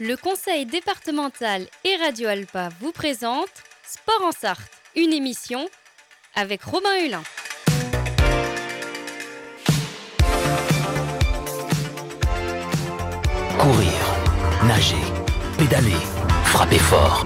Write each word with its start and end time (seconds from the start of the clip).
Le 0.00 0.16
conseil 0.16 0.66
départemental 0.66 1.68
et 1.84 1.94
Radio 1.94 2.28
Alpa 2.28 2.68
vous 2.80 2.90
présente 2.90 3.48
Sport 3.86 4.26
en 4.26 4.32
Sarthe, 4.32 4.72
une 4.96 5.12
émission 5.12 5.68
avec 6.34 6.64
Robin 6.64 6.96
Hulin. 7.00 7.22
Courir, 13.56 13.92
nager, 14.64 14.96
pédaler, 15.58 15.92
frapper 16.44 16.80
fort. 16.80 17.24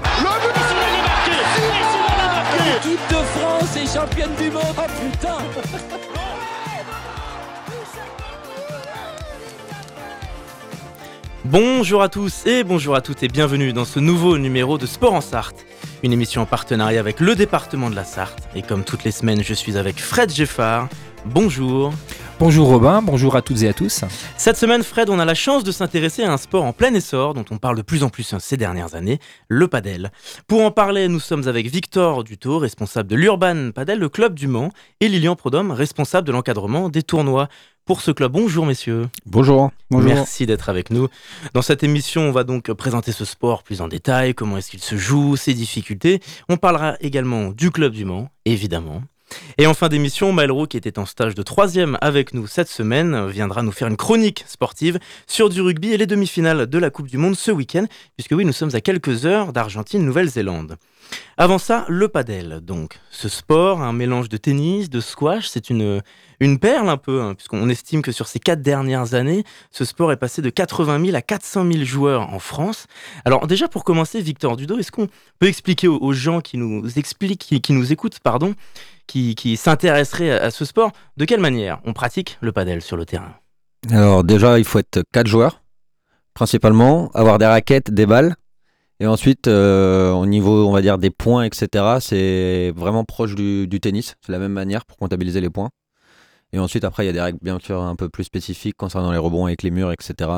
L'équipe 2.66 3.08
de 3.08 3.14
France 3.14 3.76
est 3.76 3.94
championne 3.94 4.34
du 4.34 4.50
monde. 4.50 4.62
Oh 4.76 4.82
putain 5.00 5.38
Bonjour 11.50 12.02
à 12.02 12.10
tous 12.10 12.44
et 12.44 12.62
bonjour 12.62 12.94
à 12.94 13.00
toutes 13.00 13.22
et 13.22 13.28
bienvenue 13.28 13.72
dans 13.72 13.86
ce 13.86 14.00
nouveau 14.00 14.36
numéro 14.36 14.76
de 14.76 14.84
Sport 14.84 15.14
en 15.14 15.22
Sarthe, 15.22 15.64
une 16.02 16.12
émission 16.12 16.42
en 16.42 16.44
partenariat 16.44 17.00
avec 17.00 17.20
le 17.20 17.34
département 17.34 17.88
de 17.88 17.96
la 17.96 18.04
Sarthe. 18.04 18.46
Et 18.54 18.60
comme 18.60 18.84
toutes 18.84 19.02
les 19.04 19.12
semaines, 19.12 19.42
je 19.42 19.54
suis 19.54 19.78
avec 19.78 19.98
Fred 19.98 20.30
Geffard. 20.30 20.90
Bonjour. 21.24 21.94
Bonjour 22.40 22.68
Robin, 22.68 23.02
bonjour 23.02 23.34
à 23.34 23.42
toutes 23.42 23.62
et 23.62 23.68
à 23.68 23.72
tous. 23.72 24.04
Cette 24.36 24.56
semaine, 24.56 24.84
Fred, 24.84 25.10
on 25.10 25.18
a 25.18 25.24
la 25.24 25.34
chance 25.34 25.64
de 25.64 25.72
s'intéresser 25.72 26.22
à 26.22 26.32
un 26.32 26.36
sport 26.36 26.62
en 26.62 26.72
plein 26.72 26.94
essor 26.94 27.34
dont 27.34 27.44
on 27.50 27.58
parle 27.58 27.76
de 27.76 27.82
plus 27.82 28.04
en 28.04 28.10
plus 28.10 28.36
ces 28.38 28.56
dernières 28.56 28.94
années, 28.94 29.18
le 29.48 29.66
padel. 29.66 30.12
Pour 30.46 30.62
en 30.62 30.70
parler, 30.70 31.08
nous 31.08 31.18
sommes 31.18 31.48
avec 31.48 31.66
Victor 31.66 32.22
Duto, 32.22 32.58
responsable 32.58 33.08
de 33.08 33.16
l'Urban 33.16 33.72
Padel, 33.72 33.98
le 33.98 34.08
club 34.08 34.34
du 34.34 34.46
Mans, 34.46 34.70
et 35.00 35.08
Lilian 35.08 35.34
Prodhomme, 35.34 35.72
responsable 35.72 36.28
de 36.28 36.32
l'encadrement 36.32 36.88
des 36.88 37.02
tournois 37.02 37.48
pour 37.84 38.02
ce 38.02 38.12
club. 38.12 38.30
Bonjour 38.30 38.66
messieurs. 38.66 39.08
Bonjour. 39.26 39.72
Bonjour. 39.90 40.08
Merci 40.08 40.46
d'être 40.46 40.68
avec 40.68 40.90
nous. 40.90 41.08
Dans 41.54 41.62
cette 41.62 41.82
émission, 41.82 42.22
on 42.22 42.32
va 42.32 42.44
donc 42.44 42.72
présenter 42.72 43.10
ce 43.10 43.24
sport 43.24 43.64
plus 43.64 43.80
en 43.80 43.88
détail, 43.88 44.34
comment 44.34 44.58
est-ce 44.58 44.70
qu'il 44.70 44.82
se 44.82 44.96
joue, 44.96 45.34
ses 45.34 45.54
difficultés. 45.54 46.20
On 46.48 46.56
parlera 46.56 46.94
également 47.00 47.48
du 47.48 47.72
club 47.72 47.92
du 47.92 48.04
Mans, 48.04 48.28
évidemment. 48.44 49.02
Et 49.58 49.66
en 49.66 49.74
fin 49.74 49.88
d'émission, 49.88 50.32
Malraux, 50.32 50.66
qui 50.66 50.76
était 50.76 50.98
en 50.98 51.06
stage 51.06 51.34
de 51.34 51.42
troisième 51.42 51.98
avec 52.00 52.34
nous 52.34 52.46
cette 52.46 52.68
semaine, 52.68 53.28
viendra 53.28 53.62
nous 53.62 53.72
faire 53.72 53.88
une 53.88 53.96
chronique 53.96 54.44
sportive 54.46 54.98
sur 55.26 55.48
du 55.48 55.60
rugby 55.60 55.92
et 55.92 55.96
les 55.96 56.06
demi-finales 56.06 56.66
de 56.66 56.78
la 56.78 56.90
Coupe 56.90 57.08
du 57.08 57.18
Monde 57.18 57.36
ce 57.36 57.50
week-end, 57.50 57.86
puisque 58.16 58.32
oui, 58.32 58.44
nous 58.44 58.52
sommes 58.52 58.74
à 58.74 58.80
quelques 58.80 59.26
heures 59.26 59.52
d'Argentine-Nouvelle-Zélande. 59.52 60.76
Avant 61.36 61.58
ça, 61.58 61.84
le 61.88 62.08
padel, 62.08 62.60
donc. 62.62 62.98
Ce 63.10 63.28
sport, 63.28 63.80
un 63.80 63.92
mélange 63.92 64.28
de 64.28 64.36
tennis, 64.36 64.90
de 64.90 65.00
squash, 65.00 65.48
c'est 65.48 65.70
une, 65.70 66.02
une 66.40 66.58
perle 66.58 66.88
un 66.88 66.96
peu, 66.96 67.22
hein, 67.22 67.34
puisqu'on 67.34 67.68
estime 67.68 68.02
que 68.02 68.12
sur 68.12 68.26
ces 68.26 68.38
quatre 68.38 68.62
dernières 68.62 69.14
années, 69.14 69.44
ce 69.70 69.84
sport 69.84 70.12
est 70.12 70.16
passé 70.16 70.42
de 70.42 70.50
80 70.50 71.04
000 71.04 71.16
à 71.16 71.22
400 71.22 71.70
000 71.70 71.84
joueurs 71.84 72.32
en 72.32 72.38
France. 72.38 72.86
Alors 73.24 73.46
déjà 73.46 73.68
pour 73.68 73.84
commencer, 73.84 74.20
Victor 74.20 74.56
Dudo, 74.56 74.78
est-ce 74.78 74.92
qu'on 74.92 75.08
peut 75.38 75.46
expliquer 75.46 75.88
aux, 75.88 76.12
gens 76.12 76.40
qui 76.40 76.58
nous 76.58 76.98
expliquent, 76.98 77.60
qui, 77.62 77.72
nous 77.72 77.92
écoutent, 77.92 78.18
pardon, 78.20 78.54
qui, 79.08 79.34
qui 79.34 79.56
s'intéresseraient 79.56 80.38
à, 80.38 80.52
ce 80.52 80.64
sport, 80.64 80.92
de 81.16 81.24
quelle 81.24 81.40
manière 81.40 81.80
on 81.84 81.92
pratique 81.92 82.38
le 82.40 82.52
padel 82.52 82.80
sur 82.82 82.96
le 82.96 83.04
terrain? 83.04 83.34
Alors 83.90 84.22
déjà, 84.22 84.58
il 84.58 84.64
faut 84.64 84.78
être 84.78 85.02
quatre 85.12 85.26
joueurs, 85.26 85.62
principalement, 86.34 87.10
avoir 87.14 87.38
des 87.38 87.46
raquettes, 87.46 87.90
des 87.90 88.06
balles, 88.06 88.36
et 89.00 89.06
ensuite, 89.06 89.46
euh, 89.46 90.10
au 90.12 90.26
niveau, 90.26 90.66
on 90.66 90.72
va 90.72 90.82
dire, 90.82 90.98
des 90.98 91.10
points, 91.10 91.44
etc., 91.44 91.98
c'est 92.00 92.72
vraiment 92.74 93.04
proche 93.04 93.34
du, 93.34 93.68
tennis. 93.80 94.16
C'est 94.26 94.32
la 94.32 94.38
même 94.38 94.52
manière 94.52 94.84
pour 94.84 94.96
comptabiliser 94.96 95.40
les 95.40 95.50
points. 95.50 95.70
Et 96.52 96.58
ensuite, 96.58 96.82
après, 96.82 97.04
il 97.04 97.06
y 97.06 97.10
a 97.10 97.12
des 97.12 97.20
règles 97.20 97.38
bien 97.40 97.58
sûr 97.60 97.80
un 97.80 97.94
peu 97.94 98.08
plus 98.08 98.24
spécifiques 98.24 98.76
concernant 98.76 99.12
les 99.12 99.18
rebonds 99.18 99.46
avec 99.46 99.62
les 99.62 99.70
murs, 99.70 99.92
etc., 99.92 100.30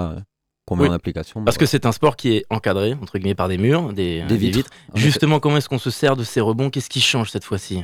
qu'on 0.66 0.76
met 0.76 0.88
en 0.88 0.92
application. 0.92 1.42
Parce 1.42 1.56
que 1.56 1.66
c'est 1.66 1.86
un 1.86 1.92
sport 1.92 2.16
qui 2.16 2.36
est 2.36 2.44
encadré, 2.50 2.94
entre 3.00 3.18
guillemets, 3.18 3.34
par 3.34 3.48
des 3.48 3.56
murs, 3.56 3.92
des, 3.94 4.22
vitres. 4.28 4.70
Justement, 4.94 5.40
comment 5.40 5.56
est-ce 5.56 5.68
qu'on 5.68 5.78
se 5.78 5.90
sert 5.90 6.16
de 6.16 6.24
ces 6.24 6.40
rebonds? 6.40 6.68
Qu'est-ce 6.68 6.90
qui 6.90 7.00
change 7.00 7.30
cette 7.30 7.44
fois-ci? 7.44 7.82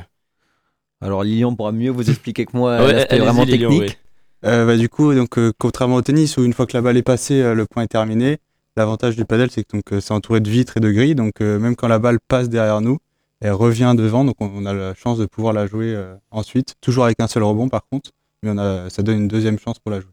Alors, 1.01 1.23
Lilian 1.23 1.55
pourra 1.55 1.71
mieux 1.71 1.91
vous 1.91 2.09
expliquer 2.09 2.45
que 2.45 2.55
moi. 2.55 2.79
c'est 3.09 3.19
vraiment 3.19 3.45
technique. 3.45 3.99
Euh, 4.45 4.65
bah, 4.65 4.77
du 4.77 4.87
coup, 4.89 5.13
donc, 5.13 5.37
contrairement 5.57 5.95
au 5.95 6.01
tennis, 6.01 6.37
où 6.37 6.43
une 6.43 6.53
fois 6.53 6.65
que 6.65 6.77
la 6.77 6.81
balle 6.81 6.97
est 6.97 7.03
passée, 7.03 7.53
le 7.53 7.65
point 7.65 7.83
est 7.83 7.87
terminé, 7.87 8.39
L'avantage 8.77 9.15
du 9.15 9.25
padel, 9.25 9.49
c'est 9.49 9.63
que 9.63 9.75
donc 9.75 9.91
euh, 9.91 9.99
c'est 9.99 10.13
entouré 10.13 10.39
de 10.39 10.47
vitres 10.51 10.77
et 10.77 10.79
de 10.79 10.91
grilles, 10.91 11.15
donc 11.15 11.41
euh, 11.41 11.57
même 11.57 11.75
quand 11.75 11.87
la 11.87 11.97
balle 11.97 12.19
passe 12.19 12.47
derrière 12.47 12.79
nous, 12.79 12.99
elle 13.41 13.53
revient 13.53 13.95
devant, 13.97 14.23
donc 14.23 14.35
on, 14.39 14.67
a 14.67 14.73
la 14.73 14.93
chance 14.93 15.17
de 15.17 15.25
pouvoir 15.25 15.51
la 15.51 15.65
jouer 15.65 15.95
euh, 15.95 16.13
ensuite, 16.29 16.75
toujours 16.79 17.05
avec 17.05 17.19
un 17.19 17.25
seul 17.25 17.41
rebond 17.41 17.69
par 17.69 17.87
contre, 17.89 18.11
mais 18.43 18.51
on 18.51 18.57
a, 18.59 18.91
ça 18.91 19.01
donne 19.01 19.17
une 19.17 19.27
deuxième 19.27 19.57
chance 19.57 19.79
pour 19.79 19.91
la 19.91 19.99
jouer. 19.99 20.11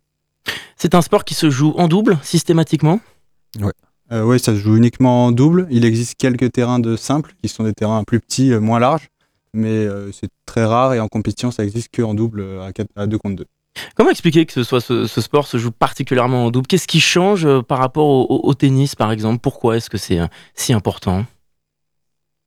C'est 0.77 0.95
un 0.95 1.03
sport 1.03 1.27
qui 1.27 1.35
se 1.35 1.51
joue 1.51 1.75
en 1.77 1.89
double 1.89 2.19
systématiquement? 2.23 3.01
Oui. 3.61 3.71
oui, 4.11 4.41
ça 4.41 4.53
se 4.53 4.59
joue 4.59 4.77
uniquement 4.77 5.27
en 5.27 5.33
double. 5.33 5.67
Il 5.71 5.85
existe 5.85 6.15
quelques 6.17 6.51
terrains 6.51 6.79
de 6.79 6.97
simple 6.97 7.35
qui 7.43 7.51
sont 7.51 7.65
des 7.65 7.75
terrains 7.75 8.03
plus 8.03 8.21
petits, 8.21 8.51
moins 8.53 8.79
larges, 8.79 9.09
mais 9.55 9.87
c'est 10.13 10.31
très 10.47 10.65
rare 10.65 10.95
et 10.95 11.01
en 11.01 11.09
compétition, 11.09 11.51
ça 11.51 11.65
existe 11.65 11.95
qu'en 11.95 12.15
double 12.15 12.45
à, 12.61 12.73
4, 12.73 12.89
à 12.97 13.07
2 13.07 13.19
contre 13.19 13.37
2. 13.37 13.47
Comment 13.95 14.11
expliquer 14.11 14.47
que 14.47 14.53
ce, 14.53 14.63
soit 14.63 14.81
ce, 14.81 15.07
sport 15.07 15.47
se 15.47 15.57
joue 15.57 15.71
particulièrement 15.71 16.47
en 16.47 16.51
double? 16.51 16.67
Qu'est-ce 16.67 16.87
qui 16.87 17.01
change 17.01 17.45
euh, 17.45 17.63
par 17.63 17.79
rapport 17.79 18.31
au, 18.31 18.55
tennis, 18.55 18.95
par 18.95 19.13
exemple? 19.13 19.41
Pourquoi 19.41 19.77
est-ce 19.77 19.91
que 19.91 19.99
c'est 19.99 20.21
euh, 20.21 20.27
si 20.55 20.73
important? 20.73 21.27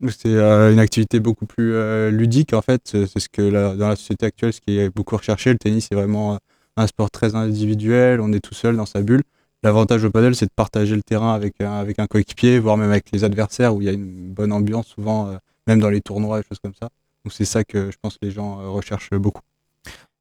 C'est 0.10 0.28
euh, 0.28 0.72
une 0.72 0.80
activité 0.80 1.20
beaucoup 1.20 1.46
plus 1.46 1.74
ludique, 2.12 2.54
en 2.54 2.62
fait. 2.62 2.82
C'est 2.86 3.20
ce 3.20 3.30
que 3.30 3.76
dans 3.76 3.90
la 3.90 3.96
société 3.96 4.26
actuelle, 4.28 4.54
ce 4.54 4.62
qui 4.62 4.78
est 4.78 4.90
beaucoup 4.90 5.18
recherché. 5.18 5.52
Le 5.52 5.58
tennis 5.58 5.88
est 5.92 5.96
vraiment 5.96 6.38
un 6.76 6.88
sport 6.88 7.10
très 7.10 7.36
individuel. 7.36 8.22
On 8.22 8.32
est 8.32 8.40
tout 8.40 8.54
seul 8.54 8.78
dans 8.78 8.86
sa 8.86 9.02
bulle. 9.02 9.24
L'avantage 9.64 10.04
au 10.04 10.12
padel, 10.12 10.36
c'est 10.36 10.46
de 10.46 10.52
partager 10.56 10.96
le 10.96 11.02
terrain 11.02 11.34
avec 11.34 11.60
un, 11.62 11.74
avec 11.74 11.98
un 11.98 12.06
coéquipier, 12.06 12.60
voire 12.60 12.78
même 12.78 12.92
avec 12.92 13.08
les 13.12 13.24
adversaires, 13.24 13.74
où 13.74 13.82
il 13.82 13.86
y 13.86 13.90
a 13.90 13.94
une 13.94 14.32
bonne 14.32 14.52
ambiance, 14.52 14.88
souvent, 14.88 15.36
même 15.68 15.80
dans 15.80 15.90
les 15.90 16.02
tournois 16.02 16.40
et 16.40 16.44
choses 16.44 16.60
comme 16.60 16.74
ça. 16.74 16.90
Donc 17.24 17.34
c'est 17.34 17.46
ça 17.46 17.64
que 17.64 17.92
je 17.92 17.98
pense 18.02 18.14
que 18.18 18.26
les 18.26 18.32
gens 18.32 18.74
recherchent 18.74 19.12
beaucoup. 19.12 19.42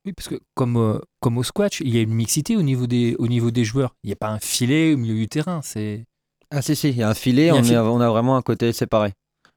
Oui, 0.04 0.12
parce 0.12 0.28
que 0.28 0.40
comme, 0.54 0.76
euh, 0.76 1.00
comme 1.20 1.36
au 1.36 1.42
squash, 1.42 1.80
il 1.80 1.94
y 1.94 1.98
a 1.98 2.02
une 2.02 2.14
mixité 2.14 2.56
au 2.56 2.62
niveau 2.62 2.86
des, 2.86 3.16
au 3.18 3.26
niveau 3.26 3.50
des 3.50 3.64
joueurs. 3.64 3.96
Il 4.04 4.06
n'y 4.06 4.12
a 4.12 4.16
pas 4.16 4.28
un 4.28 4.38
filet 4.38 4.94
au 4.94 4.96
milieu 4.96 5.16
du 5.16 5.28
terrain. 5.28 5.60
C'est... 5.62 6.04
Ah 6.52 6.62
si, 6.62 6.76
si, 6.76 6.90
il 6.90 6.96
y 6.96 7.02
a 7.02 7.08
un 7.08 7.14
filet, 7.14 7.50
on, 7.50 7.56
on, 7.56 8.00
a 8.00 8.08
vraiment 8.08 8.36
un 8.36 8.42
côté 8.42 8.72
séparé. 8.72 9.14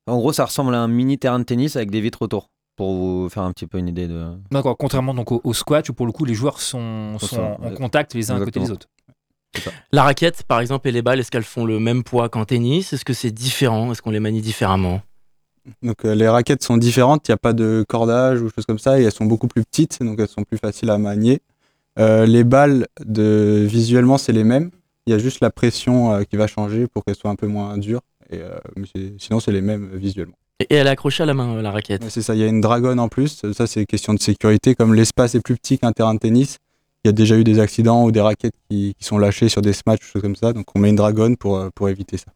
En 0.08 0.18
gros, 0.18 0.34
ça 0.34 0.46
ressemble 0.46 0.74
à 0.74 0.80
un 0.80 0.88
mini 0.88 1.20
terrain 1.20 1.38
de 1.38 1.44
tennis 1.44 1.76
avec 1.76 1.92
des 1.92 2.02
vitres 2.02 2.24
autour, 2.24 2.50
pour 2.76 2.96
vous 2.96 3.30
faire 3.30 3.44
un 3.44 3.52
petit 3.52 3.68
peu 3.68 3.78
une 3.78 3.88
idée 3.88 4.08
de... 4.08 4.32
D'accord, 4.50 4.76
contrairement 4.76 5.14
donc 5.14 5.32
au, 5.32 5.54
squash, 5.54 5.88
où 5.92 5.94
pour 5.94 6.08
le 6.08 6.12
coup, 6.12 6.26
les 6.26 6.34
joueurs 6.34 6.60
sont, 6.62 7.20
sont 7.20 7.58
en 7.62 7.72
contact 7.76 8.16
les 8.16 8.32
uns 8.32 8.42
à 8.42 8.44
côté 8.44 8.60
des 8.60 8.72
autres. 8.72 8.88
La 9.92 10.02
raquette, 10.02 10.42
par 10.44 10.62
exemple, 10.62 10.88
et 10.88 10.92
les 10.92 11.04
balles, 11.04 11.20
est-ce 11.20 11.30
qu'elles 11.30 11.44
font 11.44 11.66
le 11.66 11.80
même 11.80 12.04
poids 12.04 12.28
qu'en 12.30 12.46
tennis? 12.46 12.92
Est-ce 12.92 13.06
que 13.06 13.14
c'est 13.14 13.32
différent? 13.32 13.92
Est-ce 13.92 14.02
qu'on 14.02 14.12
les 14.12 14.20
manie 14.20 14.42
différemment? 14.42 15.02
Donc 15.82 16.06
euh, 16.06 16.16
les 16.16 16.28
raquettes 16.28 16.64
sont 16.64 16.78
différentes, 16.78 17.28
il 17.28 17.32
n'y 17.32 17.36
a 17.36 17.38
pas 17.38 17.54
de 17.54 17.86
cordage 17.88 18.42
ou 18.42 18.50
choses 18.50 18.66
comme 18.66 18.80
ça, 18.80 19.00
et 19.00 19.04
elles 19.04 19.12
sont 19.12 19.26
beaucoup 19.26 19.48
plus 19.48 19.64
petites, 19.64 20.02
donc 20.02 20.20
elles 20.20 20.28
sont 20.28 20.44
plus 20.44 20.58
faciles 20.58 20.90
à 20.90 20.98
manier. 20.98 21.42
Euh, 21.98 22.26
les 22.26 22.44
balles, 22.44 22.88
de, 23.06 23.66
visuellement, 23.68 24.18
c'est 24.18 24.32
les 24.32 24.44
mêmes. 24.44 24.72
Il 25.06 25.12
y 25.12 25.14
a 25.14 25.20
juste 25.20 25.42
la 25.42 25.50
pression 25.50 26.14
euh, 26.14 26.24
qui 26.24 26.38
va 26.38 26.48
changer 26.48 26.88
pour 26.88 27.04
qu'elles 27.04 27.16
soient 27.16 27.32
un 27.32 27.36
peu 27.36 27.48
moins 27.48 27.78
dures. 27.78 28.02
Et, 28.32 28.42
sinon, 29.18 29.40
c'est 29.40 29.52
les 29.52 29.62
mêmes 29.62 29.90
visuellement. 29.96 30.36
Et 30.60 30.76
elle 30.76 30.86
est 30.86 30.92
accrochée 30.92 31.24
à 31.24 31.26
la 31.26 31.34
main, 31.34 31.60
la 31.62 31.72
raquette 31.72 32.04
C'est 32.10 32.22
ça, 32.22 32.36
il 32.36 32.42
y 32.42 32.44
a 32.44 32.48
une 32.48 32.62
dragonne 32.62 33.00
en 33.00 33.08
plus. 33.08 33.42
Ça, 33.54 33.66
c'est 33.66 33.86
question 33.86 34.14
de 34.14 34.20
sécurité. 34.20 34.76
Comme 34.76 34.94
l'espace 34.94 35.34
est 35.34 35.40
plus 35.40 35.56
petit 35.56 35.80
qu'un 35.80 35.94
terrain 35.94 36.14
de 36.14 36.20
tennis, 36.20 36.60
il 37.04 37.08
y 37.08 37.10
a 37.10 37.12
déjà 37.12 37.38
eu 37.38 37.44
des 37.44 37.60
accidents 37.60 38.04
ou 38.04 38.12
des 38.12 38.22
raquettes 38.22 38.54
qui, 38.70 38.94
qui 39.00 39.04
sont 39.04 39.18
lâchées 39.18 39.50
sur 39.50 39.64
des 39.64 39.74
smash, 39.74 40.02
choses 40.02 40.22
comme 40.22 40.36
ça. 40.36 40.54
Donc 40.54 40.66
on 40.76 40.80
met 40.80 40.90
une 40.90 40.96
dragonne 40.96 41.38
pour, 41.38 41.72
pour 41.74 41.90
éviter 41.90 42.18
ça. 42.18 42.32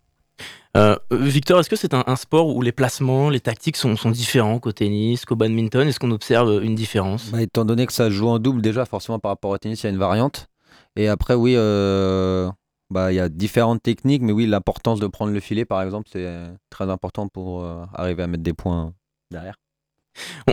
Euh, 0.75 0.97
Victor, 1.11 1.59
est-ce 1.59 1.69
que 1.69 1.75
c'est 1.75 1.93
un, 1.93 2.15
sport 2.15 2.55
où 2.55 2.61
les 2.61 2.71
placements, 2.71 3.29
les 3.29 3.39
tactiques 3.39 3.77
sont, 3.77 3.93
différents 4.09 4.59
qu'au 4.59 4.71
tennis, 4.71 5.23
qu'au 5.25 5.35
badminton? 5.35 5.87
Est-ce 5.87 5.99
qu'on 5.99 6.11
observe 6.11 6.63
une 6.63 6.73
différence? 6.73 7.29
Bah, 7.29 7.41
Étant 7.41 7.63
donné 7.63 7.85
que 7.85 7.93
ça 7.93 8.09
joue 8.09 8.27
en 8.27 8.39
double, 8.39 8.61
déjà, 8.61 8.85
forcément 8.85 9.19
par 9.19 9.29
rapport 9.29 9.51
au 9.51 9.57
tennis, 9.57 9.83
il 9.83 9.85
y 9.85 9.87
a 9.87 9.91
une 9.91 9.99
variante. 9.99 10.47
Et 10.95 11.07
après, 11.07 11.35
oui, 11.35 11.53
euh, 11.55 12.49
bah, 12.89 13.11
il 13.11 13.15
y 13.15 13.19
a 13.19 13.29
différentes 13.29 13.83
techniques, 13.83 14.23
mais 14.23 14.31
oui, 14.31 14.47
l'importance 14.47 14.99
de 14.99 15.05
prendre 15.05 15.31
le 15.31 15.39
filet, 15.39 15.63
par 15.63 15.81
exemple, 15.83 16.09
c'est 16.11 16.27
très 16.71 16.89
important 16.89 17.27
pour 17.27 17.63
euh, 17.63 17.85
arriver 17.93 18.23
à 18.23 18.27
mettre 18.27 18.43
des 18.43 18.53
points 18.53 18.93
derrière. 19.29 19.55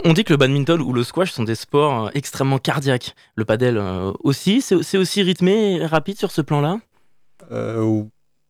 On 0.05 0.13
dit 0.13 0.25
que 0.25 0.33
le 0.33 0.39
badminton 0.39 0.81
ou 0.81 0.93
le 0.93 1.03
squash 1.03 1.33
sont 1.33 1.45
des 1.45 1.55
sports 1.55 2.11
extrêmement 2.15 2.59
cardiaques. 2.59 3.15
Le 3.37 3.45
padel 3.45 3.79
aussi, 4.25 4.63
c'est 4.63 4.97
aussi 4.97 5.23
rythmé 5.23 5.77
et 5.77 5.87
rapide 5.87 6.17
sur 6.17 6.31
ce 6.31 6.41
plan-là? 6.41 6.79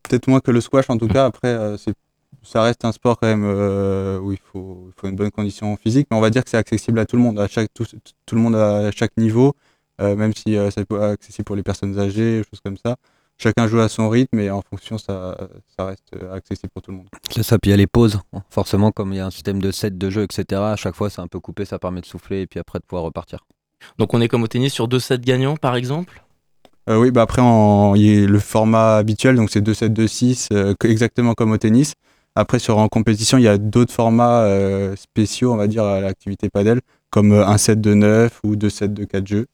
Peut-être 0.03 0.27
moins 0.27 0.39
que 0.39 0.51
le 0.51 0.61
squash 0.61 0.89
en 0.89 0.97
tout 0.97 1.07
cas. 1.07 1.25
Après, 1.25 1.47
euh, 1.47 1.77
ça 2.43 2.63
reste 2.63 2.85
un 2.85 2.91
sport 2.91 3.19
quand 3.19 3.27
même 3.27 3.43
euh, 3.45 4.19
où 4.19 4.31
il 4.31 4.37
faut, 4.37 4.85
il 4.87 4.99
faut, 4.99 5.07
une 5.07 5.15
bonne 5.15 5.31
condition 5.31 5.75
physique, 5.77 6.07
mais 6.11 6.17
on 6.17 6.21
va 6.21 6.29
dire 6.29 6.43
que 6.43 6.49
c'est 6.49 6.57
accessible 6.57 6.99
à 6.99 7.05
tout 7.05 7.15
le 7.15 7.21
monde, 7.21 7.39
à 7.39 7.47
chaque, 7.47 7.73
tout, 7.73 7.85
tout 8.25 8.35
le 8.35 8.41
monde 8.41 8.55
à 8.55 8.91
chaque 8.91 9.15
niveau, 9.17 9.55
euh, 10.01 10.15
même 10.15 10.33
si 10.33 10.57
c'est 10.71 10.93
accessible 10.93 11.45
pour 11.45 11.55
les 11.55 11.63
personnes 11.63 11.97
âgées, 11.99 12.41
choses 12.49 12.61
comme 12.63 12.77
ça. 12.77 12.95
Chacun 13.37 13.67
joue 13.67 13.79
à 13.79 13.89
son 13.89 14.07
rythme 14.07 14.39
et 14.39 14.51
en 14.51 14.61
fonction, 14.61 14.99
ça, 14.99 15.35
ça 15.75 15.85
reste 15.85 16.15
accessible 16.31 16.69
pour 16.69 16.83
tout 16.83 16.91
le 16.91 16.97
monde. 16.97 17.07
C'est 17.31 17.41
ça, 17.41 17.57
puis 17.57 17.69
il 17.69 17.71
y 17.71 17.73
a 17.73 17.77
les 17.77 17.87
pauses. 17.87 18.19
Forcément, 18.51 18.91
comme 18.91 19.13
il 19.13 19.15
y 19.15 19.19
a 19.19 19.25
un 19.25 19.31
système 19.31 19.59
de 19.59 19.71
set 19.71 19.97
de 19.97 20.09
jeu, 20.11 20.21
etc., 20.21 20.61
à 20.61 20.75
chaque 20.75 20.93
fois, 20.93 21.09
c'est 21.09 21.21
un 21.21 21.27
peu 21.27 21.39
coupé, 21.39 21.65
ça 21.65 21.79
permet 21.79 22.01
de 22.01 22.05
souffler 22.05 22.41
et 22.41 22.47
puis 22.47 22.59
après 22.59 22.77
de 22.77 22.83
pouvoir 22.83 23.03
repartir. 23.03 23.39
Donc 23.97 24.13
on 24.13 24.21
est 24.21 24.27
comme 24.27 24.43
au 24.43 24.47
tennis 24.47 24.73
sur 24.73 24.87
deux 24.87 24.99
sets 24.99 25.19
gagnants, 25.19 25.57
par 25.57 25.75
exemple? 25.75 26.21
Euh, 26.89 26.97
oui, 26.97 27.11
bah 27.11 27.21
après, 27.21 27.41
il 27.95 28.01
y 28.01 28.23
a 28.23 28.27
le 28.27 28.39
format 28.39 28.97
habituel, 28.97 29.35
donc 29.35 29.49
c'est 29.51 29.61
2-7-2-6, 29.61 30.49
euh, 30.51 30.73
que- 30.79 30.87
exactement 30.87 31.33
comme 31.33 31.51
au 31.51 31.57
tennis. 31.57 31.93
Après, 32.35 32.59
sur 32.59 32.77
en 32.79 32.87
compétition, 32.87 33.37
il 33.37 33.43
y 33.43 33.47
a 33.47 33.57
d'autres 33.57 33.93
formats 33.93 34.43
euh, 34.45 34.95
spéciaux, 34.95 35.53
on 35.53 35.57
va 35.57 35.67
dire, 35.67 35.83
à 35.83 36.01
l'activité 36.01 36.49
padel, 36.49 36.81
comme 37.11 37.33
euh, 37.33 37.45
un 37.45 37.57
set 37.57 37.81
de 37.81 37.93
9 37.93 38.39
ou 38.43 38.55
deux 38.55 38.69
sets 38.69 38.87
de 38.87 39.03
4 39.05 39.27
jeux 39.27 39.45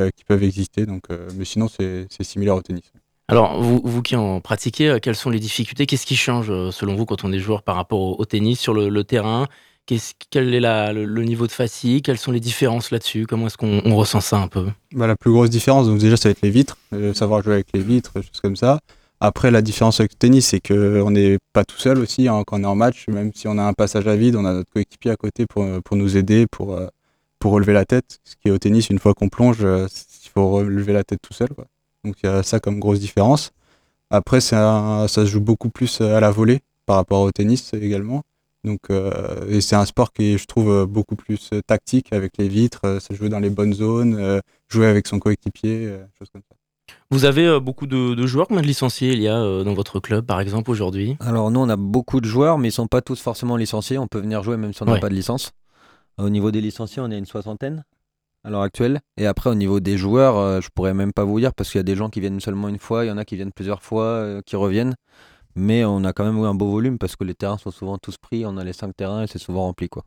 euh, 0.00 0.10
qui 0.16 0.24
peuvent 0.24 0.42
exister. 0.42 0.86
Donc, 0.86 1.02
euh, 1.10 1.28
mais 1.36 1.44
sinon, 1.44 1.68
c'est 1.68 2.08
similaire 2.22 2.56
au 2.56 2.62
tennis. 2.62 2.90
Alors, 3.28 3.62
vous, 3.62 3.80
vous 3.84 4.02
qui 4.02 4.16
en 4.16 4.40
pratiquez, 4.40 4.88
euh, 4.88 4.98
quelles 4.98 5.14
sont 5.16 5.30
les 5.30 5.38
difficultés? 5.38 5.86
Qu'est-ce 5.86 6.06
qui 6.06 6.16
change, 6.16 6.50
euh, 6.50 6.70
selon 6.70 6.96
vous, 6.96 7.06
quand 7.06 7.24
on 7.24 7.32
est 7.32 7.38
joueur 7.38 7.62
par 7.62 7.76
rapport 7.76 8.00
au, 8.00 8.16
au 8.18 8.24
tennis 8.24 8.58
sur 8.58 8.74
le, 8.74 8.88
le 8.88 9.04
terrain? 9.04 9.46
Quel 9.86 10.54
est 10.54 10.60
le, 10.60 11.22
niveau 11.24 11.46
de 11.46 11.52
fatigue? 11.52 12.04
Quelles 12.04 12.18
sont 12.18 12.32
les 12.32 12.40
différences 12.40 12.90
là-dessus? 12.90 13.26
Comment 13.26 13.46
est-ce 13.46 13.56
qu'on 13.56 13.82
on 13.84 13.96
ressent 13.96 14.20
ça 14.20 14.38
un 14.38 14.48
peu? 14.48 14.68
Bah, 14.92 15.06
la 15.06 15.16
plus 15.16 15.32
grosse 15.32 15.50
différence, 15.50 15.88
déjà, 15.98 16.16
ça 16.16 16.28
va 16.28 16.30
être 16.30 16.42
les 16.42 16.50
vitres, 16.50 16.78
euh, 16.92 17.12
savoir 17.14 17.42
jouer 17.42 17.54
avec 17.54 17.68
les 17.74 17.80
vitres, 17.80 18.14
choses 18.14 18.40
comme 18.40 18.56
ça. 18.56 18.78
Après, 19.20 19.50
la 19.50 19.62
différence 19.62 20.00
avec 20.00 20.12
le 20.12 20.18
tennis, 20.18 20.46
c'est 20.48 20.60
qu'on 20.60 21.10
n'est 21.10 21.38
pas 21.52 21.64
tout 21.64 21.78
seul 21.78 21.98
aussi 21.98 22.28
hein, 22.28 22.42
quand 22.46 22.60
on 22.60 22.62
est 22.62 22.66
en 22.66 22.74
match. 22.76 23.06
Même 23.08 23.32
si 23.34 23.48
on 23.48 23.58
a 23.58 23.62
un 23.62 23.72
passage 23.72 24.06
à 24.06 24.16
vide, 24.16 24.36
on 24.36 24.44
a 24.44 24.52
notre 24.52 24.70
coéquipier 24.70 25.10
à 25.10 25.16
côté 25.16 25.46
pour, 25.46 25.66
pour 25.84 25.96
nous 25.96 26.16
aider, 26.16 26.46
pour, 26.50 26.74
euh, 26.74 26.88
relever 27.44 27.72
la 27.72 27.84
tête. 27.84 28.20
Ce 28.24 28.36
qui 28.36 28.48
est 28.48 28.50
au 28.52 28.58
tennis, 28.58 28.88
une 28.90 29.00
fois 29.00 29.14
qu'on 29.14 29.28
plonge, 29.28 29.64
euh, 29.64 29.88
il 30.24 30.28
faut 30.28 30.48
relever 30.48 30.92
la 30.92 31.02
tête 31.02 31.20
tout 31.20 31.34
seul. 31.34 31.48
Donc 32.04 32.16
il 32.22 32.26
y 32.26 32.28
a 32.28 32.42
ça 32.44 32.60
comme 32.60 32.78
grosse 32.78 33.00
différence. 33.00 33.50
Après, 34.10 34.40
ça 34.40 35.06
se 35.08 35.26
joue 35.26 35.40
beaucoup 35.40 35.70
plus 35.70 36.00
à 36.00 36.20
la 36.20 36.30
volée 36.30 36.60
par 36.86 36.96
rapport 36.96 37.22
au 37.22 37.32
tennis 37.32 37.72
également. 37.74 38.22
Donc, 38.64 38.78
euh, 38.90 39.46
et 39.48 39.60
c'est 39.60 39.74
un 39.76 39.84
sport 39.84 40.12
qui 40.12 40.34
est, 40.34 40.38
je 40.38 40.46
trouve, 40.46 40.70
euh, 40.70 40.86
beaucoup 40.86 41.16
plus 41.16 41.50
euh, 41.52 41.60
tactique 41.66 42.12
avec 42.12 42.36
les 42.38 42.48
vitres. 42.48 42.80
euh, 42.84 43.00
ça 43.00 43.12
joue 43.14 43.28
dans 43.28 43.40
les 43.40 43.50
bonnes 43.50 43.72
zones, 43.74 44.14
euh, 44.14 44.40
jouer 44.68 44.86
avec 44.86 45.06
son 45.08 45.18
coéquipier, 45.18 45.86
euh, 45.88 46.04
choses 46.18 46.28
comme 46.32 46.42
ça. 46.48 46.56
Vous 47.10 47.24
avez 47.24 47.46
euh, 47.46 47.60
beaucoup 47.60 47.86
de, 47.86 48.14
de 48.14 48.26
joueurs 48.26 48.46
Combien 48.48 48.62
de 48.62 48.66
licenciés 48.66 49.12
il 49.14 49.20
y 49.20 49.28
a 49.28 49.36
euh, 49.36 49.64
dans 49.64 49.74
votre 49.74 49.98
club, 50.00 50.24
par 50.26 50.40
exemple, 50.40 50.70
aujourd'hui? 50.70 51.16
Alors 51.20 51.50
nous, 51.50 51.60
on 51.60 51.68
a 51.68 51.76
beaucoup 51.76 52.20
de 52.20 52.26
joueurs, 52.26 52.58
mais 52.58 52.68
ils 52.68 52.72
sont 52.72 52.86
pas 52.86 53.00
tous 53.02 53.20
forcément 53.20 53.56
licenciés. 53.56 53.98
On 53.98 54.06
peut 54.06 54.20
venir 54.20 54.42
jouer 54.42 54.56
même 54.56 54.72
si 54.72 54.82
on 54.82 54.86
n'a 54.86 54.92
Ouais. 54.92 55.00
pas 55.00 55.08
de 55.08 55.14
licence. 55.14 55.50
Au 56.18 56.28
niveau 56.28 56.50
des 56.50 56.60
licenciés, 56.60 57.02
on 57.02 57.10
est 57.10 57.18
une 57.18 57.26
soixantaine 57.26 57.84
à 58.44 58.50
l'heure 58.50 58.62
actuelle. 58.62 59.00
Et 59.16 59.26
après, 59.26 59.50
au 59.50 59.54
niveau 59.54 59.80
des 59.80 59.96
joueurs, 59.96 60.36
euh, 60.36 60.60
je 60.60 60.68
pourrais 60.74 60.94
même 60.94 61.12
pas 61.12 61.24
vous 61.24 61.38
dire 61.40 61.54
parce 61.54 61.70
qu'il 61.70 61.78
y 61.78 61.80
a 61.80 61.84
des 61.84 61.96
gens 61.96 62.10
qui 62.10 62.20
viennent 62.20 62.40
seulement 62.40 62.68
une 62.68 62.78
fois, 62.78 63.04
il 63.04 63.08
y 63.08 63.10
en 63.10 63.16
a 63.18 63.24
qui 63.24 63.36
viennent 63.36 63.52
plusieurs 63.52 63.82
fois, 63.82 64.04
euh, 64.04 64.40
qui 64.44 64.56
reviennent. 64.56 64.94
Mais 65.54 65.84
on 65.84 66.04
a 66.04 66.12
quand 66.12 66.24
même 66.24 66.38
eu 66.38 66.46
un 66.46 66.54
beau 66.54 66.70
volume 66.70 66.98
parce 66.98 67.16
que 67.16 67.24
les 67.24 67.34
terrains 67.34 67.58
sont 67.58 67.70
souvent 67.70 67.98
tous 67.98 68.16
pris. 68.16 68.44
On 68.46 68.56
a 68.56 68.64
les 68.64 68.72
cinq 68.72 68.96
terrains 68.96 69.22
et 69.22 69.26
c'est 69.26 69.38
souvent 69.38 69.62
rempli. 69.62 69.88
Quoi. 69.88 70.04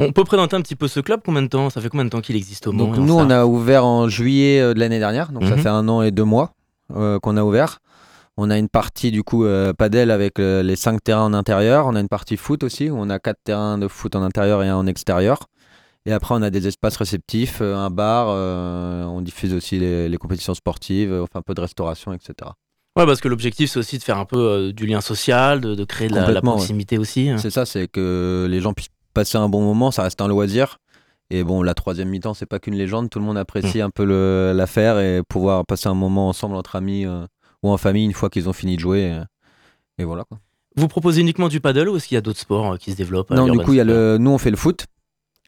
On 0.00 0.12
peut 0.12 0.24
présenter 0.24 0.56
un 0.56 0.60
petit 0.62 0.76
peu 0.76 0.88
ce 0.88 1.00
club 1.00 1.20
Combien 1.24 1.42
de 1.42 1.48
temps? 1.48 1.70
Ça 1.70 1.80
fait 1.80 1.88
combien 1.88 2.04
de 2.04 2.10
temps 2.10 2.20
qu'il 2.20 2.36
existe 2.36 2.66
au 2.66 2.72
Mans 2.72 2.86
nous, 2.96 3.14
on 3.14 3.30
a 3.30 3.44
ouvert 3.46 3.84
en 3.84 4.08
juillet 4.08 4.60
euh, 4.60 4.74
de 4.74 4.80
l'année 4.80 4.98
dernière. 4.98 5.30
Donc 5.32 5.44
ça 5.44 5.56
Mhm. 5.56 5.62
fait 5.62 5.68
un 5.68 5.88
an 5.88 6.02
et 6.02 6.10
deux 6.10 6.24
mois 6.24 6.52
euh, 6.96 7.18
qu'on 7.20 7.36
a 7.36 7.42
ouvert. 7.44 7.78
On 8.40 8.50
a 8.50 8.56
une 8.58 8.68
partie 8.68 9.10
du 9.10 9.24
coup 9.24 9.44
euh, 9.44 9.72
padel 9.72 10.10
avec 10.12 10.38
euh, 10.38 10.62
les 10.62 10.76
cinq 10.76 11.02
terrains 11.02 11.24
en 11.24 11.34
intérieur. 11.34 11.86
On 11.86 11.94
a 11.96 12.00
une 12.00 12.08
partie 12.08 12.36
foot 12.36 12.62
aussi 12.62 12.88
où 12.88 12.96
on 12.96 13.10
a 13.10 13.18
quatre 13.18 13.40
terrains 13.44 13.78
de 13.78 13.88
foot 13.88 14.14
en 14.16 14.22
intérieur 14.22 14.62
et 14.62 14.68
un 14.68 14.76
en 14.76 14.86
extérieur. 14.86 15.38
Et 16.06 16.12
après, 16.12 16.34
on 16.34 16.40
a 16.42 16.48
des 16.48 16.66
espaces 16.66 16.96
réceptifs, 16.96 17.60
un 17.60 17.90
bar. 17.90 18.28
on 18.28 19.20
diffuse 19.20 19.52
aussi 19.52 19.78
les, 19.78 20.08
les 20.08 20.16
compétitions 20.16 20.54
sportives, 20.54 21.12
euh, 21.12 21.22
enfin 21.24 21.40
un 21.40 21.42
peu 21.42 21.52
de 21.54 21.60
restauration, 21.60 22.12
etc. 22.14 22.50
Ouais, 22.98 23.06
parce 23.06 23.20
que 23.20 23.28
l'objectif, 23.28 23.70
c'est 23.70 23.78
aussi 23.78 23.96
de 23.98 24.02
faire 24.02 24.18
un 24.18 24.24
peu 24.24 24.38
euh, 24.38 24.72
du 24.72 24.84
lien 24.86 25.00
social, 25.00 25.60
de, 25.60 25.74
de 25.74 25.84
créer 25.84 26.08
de 26.08 26.14
la, 26.14 26.20
la 26.20 26.26
Complètement, 26.26 26.50
ouais. 26.52 26.56
proximité 26.58 26.98
aussi. 26.98 27.28
hein. 27.30 27.38
C'est 27.38 27.50
ça, 27.50 27.64
c'est 27.64 27.88
que 27.88 28.46
les 28.50 28.60
gens 28.60 28.72
puissent 28.74 28.90
passer 29.14 29.38
un 29.38 29.48
bon 29.48 29.62
moment. 29.62 29.90
Ça 29.90 30.02
reste 30.02 30.20
un 30.20 30.28
loisir. 30.28 30.78
Et 31.30 31.44
bon, 31.44 31.62
la 31.62 31.74
troisième 31.74 32.08
mi-temps, 32.08 32.34
c'est 32.34 32.46
pas 32.46 32.58
qu'une 32.58 32.74
légende. 32.74 33.08
Tout 33.10 33.18
le 33.18 33.24
monde 33.24 33.36
Mm. 33.36 33.40
apprécie 33.40 33.80
un 33.80 33.90
peu 33.90 34.04
l'affaire 34.54 34.98
et 34.98 35.22
pouvoir 35.28 35.64
passer 35.66 35.88
un 35.88 35.94
moment 35.94 36.28
ensemble 36.28 36.56
entre 36.56 36.74
amis 36.76 37.04
euh, 37.06 37.24
ou 37.62 37.70
en 37.70 37.76
famille 37.76 38.04
une 38.04 38.14
fois 38.14 38.30
qu'ils 38.30 38.48
ont 38.48 38.52
fini 38.52 38.76
de 38.76 38.80
jouer. 38.80 39.20
Et, 39.98 40.04
voilà. 40.04 40.24
Quoi. 40.24 40.38
Vous 40.76 40.88
proposez 40.88 41.20
uniquement 41.20 41.48
du 41.48 41.60
paddle 41.60 41.88
ou 41.90 41.96
est-ce 41.96 42.08
qu'il 42.08 42.14
y 42.14 42.18
a 42.18 42.20
d'autres 42.22 42.38
sports 42.40 42.72
euh, 42.72 42.76
qui 42.78 42.92
se 42.92 42.96
développent 42.96 43.30
Non, 43.30 43.46
du 43.48 43.58
coup, 43.60 43.74
y 43.74 43.80
a 43.80 43.84
le... 43.84 44.16
nous, 44.18 44.30
on 44.30 44.38
fait 44.38 44.50
le 44.50 44.56
foot. 44.56 44.86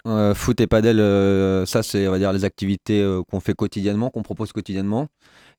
Euh, 0.07 0.35
foot 0.35 0.59
et 0.61 0.67
padel, 0.67 0.99
euh, 0.99 1.67
ça, 1.67 1.83
c'est 1.83 2.09
on 2.09 2.11
va 2.11 2.19
dire 2.19 2.33
les 2.33 2.45
activités 2.45 3.07
qu'on 3.31 3.41
fait 3.41 3.55
quotidiennement, 3.55 4.09
qu'on 4.11 4.23
propose 4.23 4.51
quotidiennement. 4.53 5.09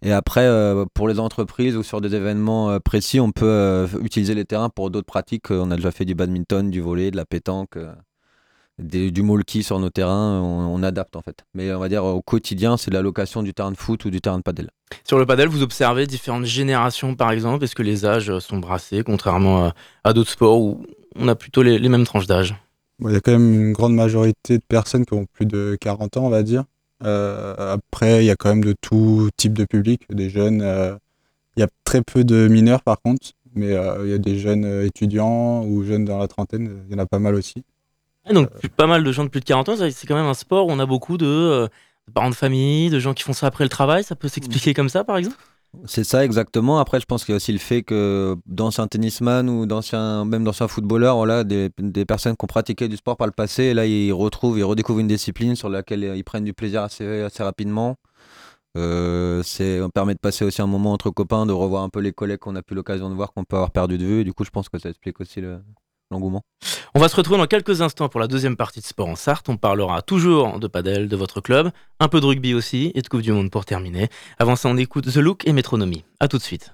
Et 0.03 0.11
après, 0.11 0.45
euh, 0.45 0.85
pour 0.93 1.07
les 1.07 1.19
entreprises 1.19 1.77
ou 1.77 1.83
sur 1.83 2.01
des 2.01 2.15
événements 2.15 2.71
euh, 2.71 2.79
précis, 2.79 3.19
on 3.19 3.31
peut 3.31 3.45
euh, 3.45 3.87
utiliser 4.03 4.33
les 4.33 4.45
terrains 4.45 4.69
pour 4.69 4.89
d'autres 4.89 5.05
pratiques. 5.05 5.51
On 5.51 5.69
a 5.71 5.75
déjà 5.75 5.91
fait 5.91 6.05
du 6.05 6.15
badminton, 6.15 6.71
du 6.71 6.81
volley, 6.81 7.11
de 7.11 7.17
la 7.17 7.25
pétanque, 7.25 7.77
euh, 7.77 7.93
des- 8.79 9.11
du 9.11 9.21
molki 9.21 9.61
sur 9.63 9.79
nos 9.79 9.91
terrains. 9.91 10.39
On, 10.41 10.75
on 10.75 10.83
adapte 10.83 11.15
en 11.15 11.21
fait. 11.21 11.45
Mais 11.53 11.71
on 11.71 11.79
va 11.79 11.87
dire 11.89 12.03
au 12.03 12.21
quotidien, 12.21 12.77
c'est 12.77 12.89
de 12.89 12.95
la 12.95 13.03
location 13.03 13.43
du 13.43 13.53
terrain 13.53 13.71
de 13.71 13.77
foot 13.77 14.03
ou 14.05 14.09
du 14.09 14.21
terrain 14.21 14.37
de 14.37 14.43
padel. 14.43 14.71
Sur 15.03 15.19
le 15.19 15.25
paddle, 15.27 15.47
vous 15.47 15.61
observez 15.61 16.07
différentes 16.07 16.45
générations, 16.45 17.15
par 17.15 17.31
exemple? 17.31 17.63
Est-ce 17.63 17.75
que 17.75 17.83
les 17.83 18.05
âges 18.05 18.39
sont 18.39 18.57
brassés, 18.57 19.03
contrairement 19.03 19.65
à, 19.65 19.73
à 20.03 20.13
d'autres 20.13 20.31
sports 20.31 20.59
où 20.59 20.83
on 21.15 21.27
a 21.27 21.35
plutôt 21.35 21.61
les, 21.61 21.77
les 21.77 21.89
mêmes 21.89 22.05
tranches 22.05 22.27
d'âge? 22.27 22.55
Bon, 22.99 23.09
il 23.09 23.13
y 23.13 23.15
a 23.15 23.19
quand 23.21 23.31
même 23.31 23.53
une 23.53 23.73
grande 23.73 23.93
majorité 23.95 24.57
de 24.57 24.63
personnes 24.67 25.05
qui 25.05 25.13
ont 25.13 25.25
plus 25.31 25.45
de 25.45 25.77
40 25.79 26.17
ans, 26.17 26.25
on 26.25 26.29
va 26.29 26.43
dire. 26.43 26.63
Euh, 27.03 27.73
après, 27.73 28.23
il 28.23 28.27
y 28.27 28.29
a 28.29 28.35
quand 28.35 28.49
même 28.49 28.63
de 28.63 28.73
tout 28.79 29.29
type 29.37 29.53
de 29.53 29.65
public, 29.65 30.03
des 30.09 30.29
jeunes. 30.29 30.61
euh, 30.61 30.95
il 31.57 31.59
y 31.59 31.63
a 31.63 31.67
très 31.83 32.01
peu 32.01 32.23
de 32.23 32.47
mineurs 32.47 32.81
par 32.81 33.01
contre, 33.01 33.31
mais 33.55 33.73
euh, 33.73 34.05
il 34.05 34.11
y 34.11 34.13
a 34.13 34.17
des 34.17 34.39
jeunes 34.39 34.83
étudiants 34.85 35.65
ou 35.65 35.83
jeunes 35.83 36.05
dans 36.05 36.17
la 36.17 36.27
trentaine, 36.29 36.83
il 36.87 36.95
y 36.95 36.95
en 36.95 37.03
a 37.03 37.05
pas 37.05 37.19
mal 37.19 37.35
aussi. 37.35 37.63
Et 38.29 38.33
donc, 38.33 38.49
pas 38.77 38.87
mal 38.87 39.03
de 39.03 39.11
gens 39.11 39.25
de 39.25 39.29
plus 39.29 39.41
de 39.41 39.45
40 39.45 39.69
ans, 39.69 39.75
c'est 39.77 40.07
quand 40.07 40.15
même 40.15 40.25
un 40.25 40.33
sport 40.33 40.67
où 40.67 40.71
on 40.71 40.79
a 40.79 40.85
beaucoup 40.85 41.17
de, 41.17 41.67
de 42.07 42.13
parents 42.13 42.29
de 42.29 42.35
famille, 42.35 42.89
de 42.89 42.99
gens 42.99 43.13
qui 43.13 43.23
font 43.23 43.33
ça 43.33 43.47
après 43.47 43.65
le 43.65 43.69
travail. 43.69 44.03
Ça 44.03 44.15
peut 44.15 44.27
s'expliquer 44.27 44.73
comme 44.73 44.89
ça, 44.89 45.03
par 45.03 45.17
exemple? 45.17 45.35
C'est 45.85 46.03
ça 46.03 46.25
exactement. 46.25 46.79
Après, 46.79 46.99
je 46.99 47.05
pense 47.05 47.23
qu'il 47.23 47.31
y 47.31 47.35
a 47.35 47.37
aussi 47.37 47.53
le 47.53 47.57
fait 47.57 47.81
que 47.81 48.35
d'anciens 48.45 48.87
tennisman 48.87 49.49
ou 49.49 49.65
d'anciens, 49.65 50.25
même 50.25 50.43
d'anciens 50.43 50.67
footballeurs, 50.67 51.15
voilà, 51.15 51.45
des, 51.45 51.69
des 51.77 52.05
personnes 52.05 52.35
qui 52.35 52.43
ont 52.43 52.47
pratiqué 52.47 52.89
du 52.89 52.97
sport 52.97 53.15
par 53.15 53.25
le 53.25 53.31
passé, 53.31 53.63
et 53.63 53.73
là, 53.73 53.85
ils 53.85 54.11
retrouvent, 54.11 54.59
ils 54.59 54.63
redécouvrent 54.65 54.99
une 54.99 55.07
discipline 55.07 55.55
sur 55.55 55.69
laquelle 55.69 56.03
ils 56.03 56.23
prennent 56.25 56.43
du 56.43 56.53
plaisir 56.53 56.83
assez, 56.83 57.21
assez 57.21 57.41
rapidement. 57.43 57.95
Euh, 58.77 59.43
c'est, 59.43 59.81
on 59.81 59.89
permet 59.89 60.13
de 60.15 60.19
passer 60.19 60.45
aussi 60.45 60.61
un 60.61 60.67
moment 60.67 60.93
entre 60.93 61.09
copains, 61.11 61.45
de 61.45 61.53
revoir 61.53 61.83
un 61.83 61.89
peu 61.89 61.99
les 62.01 62.13
collègues 62.13 62.39
qu'on 62.39 62.55
a 62.57 62.63
plus 62.63 62.75
l'occasion 62.75 63.09
de 63.09 63.15
voir, 63.15 63.33
qu'on 63.33 63.45
peut 63.45 63.57
avoir 63.57 63.71
perdu 63.71 63.97
de 63.97 64.05
vue. 64.05 64.23
Du 64.25 64.33
coup, 64.33 64.45
je 64.45 64.51
pense 64.51 64.69
que 64.69 64.79
ça 64.79 64.89
explique 64.89 65.21
aussi 65.21 65.41
le- 65.41 65.61
On 66.93 66.99
va 66.99 67.07
se 67.07 67.15
retrouver 67.15 67.39
dans 67.39 67.47
quelques 67.47 67.81
instants 67.81 68.09
pour 68.09 68.19
la 68.19 68.27
deuxième 68.27 68.57
partie 68.57 68.81
de 68.81 68.85
Sport 68.85 69.07
en 69.07 69.15
Sarthe. 69.15 69.47
On 69.49 69.57
parlera 69.57 70.01
toujours 70.01 70.59
de 70.59 70.67
padel, 70.67 71.07
de 71.07 71.15
votre 71.15 71.41
club, 71.41 71.71
un 71.99 72.07
peu 72.07 72.19
de 72.19 72.25
rugby 72.25 72.53
aussi 72.53 72.91
et 72.95 73.01
de 73.01 73.07
Coupe 73.07 73.21
du 73.21 73.31
Monde 73.31 73.49
pour 73.49 73.65
terminer. 73.65 74.09
Avant 74.37 74.55
ça, 74.55 74.69
on 74.69 74.77
écoute 74.77 75.11
The 75.11 75.17
Look 75.17 75.47
et 75.47 75.53
Métronomie. 75.53 76.03
A 76.19 76.27
tout 76.27 76.37
de 76.37 76.43
suite. 76.43 76.73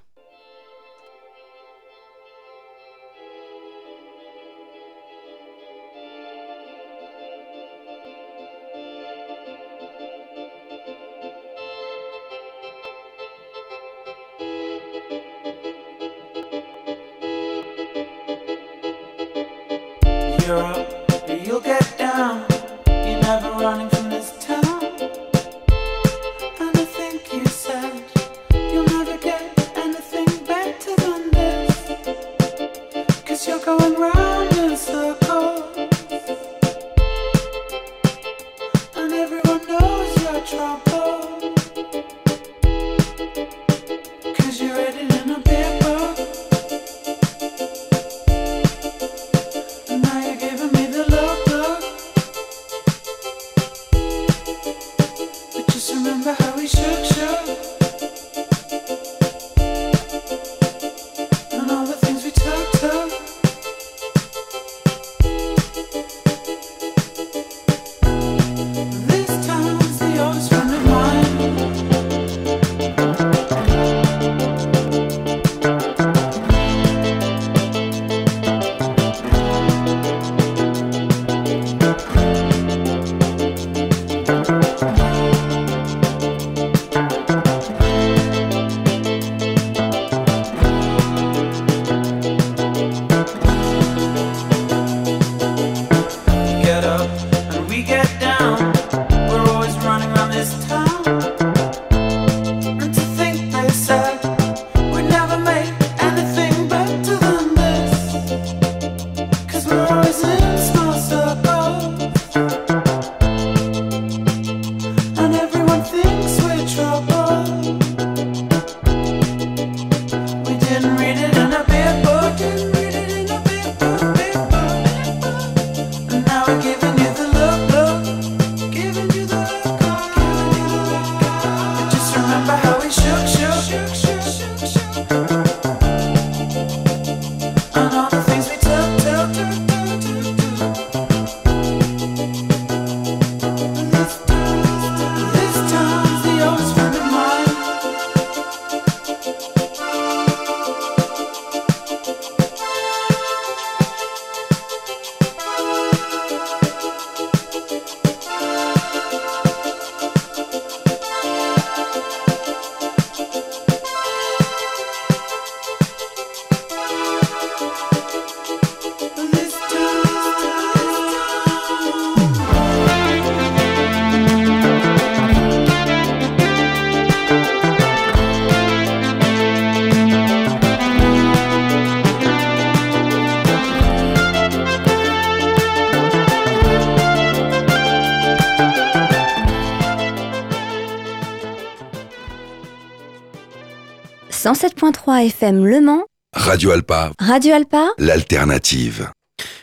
107.3 194.47 195.25
FM 195.25 195.65
Le 195.65 195.81
Mans, 195.81 196.05
Radio 196.33 196.71
Alpa, 196.71 197.11
Radio 197.19 197.53
Alpa, 197.53 197.89
l'alternative. 197.97 199.11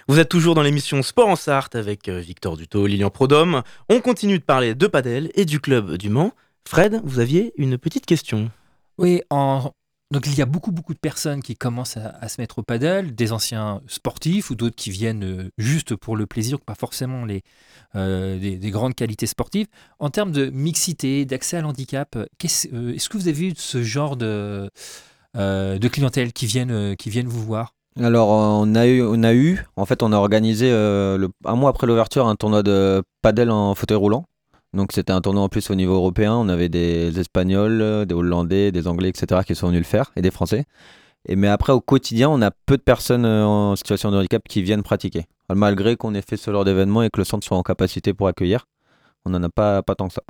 Vous 0.09 0.19
êtes 0.19 0.29
toujours 0.29 0.55
dans 0.55 0.61
l'émission 0.61 1.03
Sport 1.03 1.29
en 1.29 1.37
Sarthe 1.37 1.75
avec 1.75 2.07
euh, 2.11 2.19
Victor 2.19 2.59
Duto, 2.59 2.87
Lilian 2.87 3.09
Prodhomme. 3.09 3.62
On 3.88 4.03
continue 4.03 4.38
de 4.38 4.45
parler 4.45 4.75
de 4.75 4.87
padel 4.87 5.31
et 5.37 5.47
du 5.47 5.59
club 5.59 5.97
du 5.97 6.11
Mans. 6.11 6.33
Fred, 6.69 7.00
vous 7.03 7.19
aviez 7.19 7.55
une 7.57 7.79
petite 7.79 8.05
question. 8.05 8.50
Oui, 8.99 9.23
en... 9.31 9.71
donc 10.11 10.27
il 10.27 10.35
y 10.35 10.43
a 10.43 10.47
beaucoup, 10.47 10.71
beaucoup 10.71 10.95
de 10.95 10.99
personnes 10.99 11.43
qui 11.43 11.57
commencent 11.57 11.97
à, 11.97 12.29
se 12.29 12.41
mettre 12.41 12.59
au 12.59 12.63
paddle, 12.63 13.15
des 13.15 13.33
anciens 13.33 13.81
sportifs 13.87 14.51
ou 14.51 14.55
d'autres 14.55 14.77
qui 14.77 14.91
viennent 14.91 15.25
euh, 15.25 15.51
juste 15.59 15.97
pour 15.97 16.17
le 16.17 16.27
plaisir, 16.27 16.61
pas 16.61 16.75
forcément 16.75 17.25
les, 17.25 17.43
euh, 17.97 18.39
des, 18.39 18.57
des 18.57 18.71
grandes 18.71 18.95
qualités 18.95 19.27
sportives. 19.27 19.67
En 19.99 20.11
termes 20.11 20.31
de 20.31 20.51
mixité, 20.51 21.25
d'accès 21.25 21.57
à 21.57 21.63
l'handicap, 21.63 22.17
euh, 22.17 22.27
est-ce 22.43 23.09
que 23.09 23.17
vous 23.17 23.29
avez 23.29 23.49
eu 23.49 23.53
ce 23.57 23.83
genre 23.83 24.17
de, 24.17 24.71
clientèle 25.91 26.33
qui 26.33 26.47
viennent, 26.47 26.97
qui 26.97 27.11
viennent 27.11 27.29
vous 27.29 27.43
voir? 27.43 27.75
Alors, 28.01 28.29
on 28.29 28.75
a 28.75 28.87
eu, 28.87 29.59
en 29.77 29.87
fait, 29.87 30.03
on 30.03 30.13
a 30.13 30.17
organisé 30.17 30.71
un 30.71 31.55
mois 31.55 31.71
après 31.71 31.87
l'ouverture 31.87 32.27
un 32.27 32.37
tournoi 32.37 32.63
de 32.63 33.03
padel 33.23 33.51
en 33.51 33.75
fauteuil 33.75 33.97
roulant. 33.97 34.27
Donc, 34.75 34.93
c'était 34.93 35.12
un 35.12 35.21
tournoi 35.21 35.43
en 35.43 35.49
plus 35.49 35.71
au 35.71 35.75
niveau 35.75 35.95
européen. 35.95 36.35
On 36.35 36.49
avait 36.49 36.69
des 36.69 37.19
Espagnols, 37.19 38.07
des 38.07 38.14
Hollandais, 38.14 38.73
des 38.73 38.87
Anglais, 38.88 39.09
etc., 39.09 39.43
qui 39.47 39.54
sont 39.54 39.69
venus 39.69 39.81
le 39.81 39.87
faire, 39.87 40.12
et 40.16 40.23
des 40.23 40.31
Français. 40.31 40.64
Et 41.26 41.37
mais 41.37 41.49
après, 41.49 41.73
au 41.73 41.81
quotidien, 41.81 42.28
on 42.28 42.43
a 42.43 42.50
peu 42.50 42.76
de 42.76 42.83
personnes 42.83 43.25
euh, 43.25 43.47
en 43.47 43.76
situation 43.76 44.11
de 44.11 44.16
handicap 44.16 44.43
qui 44.47 44.62
viennent 44.62 44.83
pratiquer. 44.83 45.26
Malgré 45.49 45.97
qu'on 45.97 46.14
ait 46.14 46.23
fait 46.23 46.37
ce 46.37 46.50
genre 46.50 46.64
d'événement 46.64 47.02
et 47.02 47.11
que 47.11 47.19
le 47.19 47.25
centre 47.25 47.47
soit 47.47 47.57
en 47.57 47.62
capacité 47.62 48.12
pour 48.12 48.28
accueillir, 48.28 48.66
on 49.25 49.31
n'en 49.31 49.43
a 49.43 49.49
pas, 49.49 49.83
pas 49.83 49.95
tant 49.95 50.09
que 50.09 50.14
ça. 50.14 50.23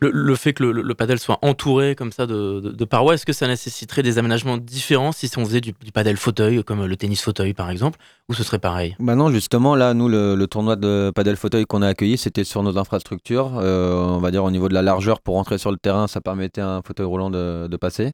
Le, 0.00 0.10
le 0.10 0.34
fait 0.36 0.52
que 0.52 0.62
le, 0.64 0.82
le 0.82 0.94
padel 0.94 1.18
soit 1.18 1.38
entouré 1.42 1.94
comme 1.94 2.12
ça 2.12 2.26
de, 2.26 2.60
de- 2.60 2.70
de 2.72 2.84
parois, 2.84 3.14
est-ce 3.14 3.26
que 3.26 3.32
ça 3.32 3.46
nécessiterait 3.46 4.02
des 4.02 4.18
aménagements 4.18 4.56
différents 4.56 5.12
si 5.12 5.30
on 5.36 5.44
faisait 5.44 5.60
du, 5.60 5.72
du 5.84 5.92
padel 5.92 6.16
fauteuil, 6.16 6.62
comme 6.64 6.84
le 6.84 6.96
tennis 6.96 7.22
fauteuil 7.22 7.54
par 7.54 7.70
exemple, 7.70 7.98
ou 8.28 8.34
ce 8.34 8.42
serait 8.44 8.58
pareil? 8.58 8.96
Bah 9.00 9.14
non, 9.14 9.30
justement, 9.30 9.74
là, 9.74 9.94
nous, 9.94 10.08
le, 10.08 10.34
le 10.34 10.46
tournoi 10.46 10.76
de 10.76 11.10
padel 11.14 11.36
fauteuil 11.36 11.64
qu'on 11.64 11.82
a 11.82 11.88
accueilli, 11.88 12.16
c'était 12.18 12.44
sur 12.44 12.62
nos 12.62 12.78
infrastructures. 12.78 13.52
Euh, 13.58 13.94
on 13.94 14.18
va 14.18 14.30
dire 14.30 14.44
au 14.44 14.50
niveau 14.50 14.68
de 14.68 14.74
la 14.74 14.82
largeur, 14.82 15.20
pour 15.20 15.34
rentrer 15.34 15.58
sur 15.58 15.70
le 15.70 15.76
terrain, 15.78 16.06
ça 16.06 16.20
permettait 16.20 16.60
à 16.60 16.68
un 16.70 16.82
fauteuil 16.82 17.06
roulant 17.06 17.30
de, 17.30 17.66
de 17.66 17.76
passer. 17.76 18.12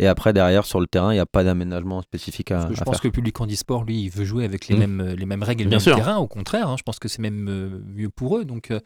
Et 0.00 0.08
après, 0.08 0.32
derrière, 0.32 0.64
sur 0.66 0.80
le 0.80 0.88
terrain, 0.88 1.12
il 1.12 1.16
n'y 1.16 1.20
a 1.20 1.26
pas 1.26 1.44
d'aménagement 1.44 2.02
spécifique 2.02 2.50
à, 2.50 2.68
je 2.72 2.80
à 2.80 2.84
pense 2.84 2.94
faire. 2.94 3.02
que 3.02 3.06
le 3.06 3.12
public 3.12 3.40
handisport, 3.40 3.84
lui, 3.84 4.02
il 4.02 4.10
veut 4.10 4.24
jouer 4.24 4.44
avec 4.44 4.66
les, 4.66 4.74
Mmh. 4.74 4.78
mêmes, 4.80 5.00
euh, 5.00 5.14
les 5.14 5.24
mêmes 5.24 5.42
règles 5.44 5.60
et 5.62 5.64
le 5.66 5.70
Bien 5.70 5.78
même 5.78 5.84
sûr. 5.84 5.94
terrain. 5.94 6.16
Au 6.16 6.26
contraire, 6.26 6.68
hein, 6.68 6.74
je 6.76 6.82
pense 6.82 6.98
que 6.98 7.06
c'est 7.06 7.22
même 7.22 7.46
euh, 7.48 7.78
mieux 7.94 8.08
pour 8.08 8.36
eux. 8.38 8.44
Donc, 8.44 8.72
euh, 8.72 8.80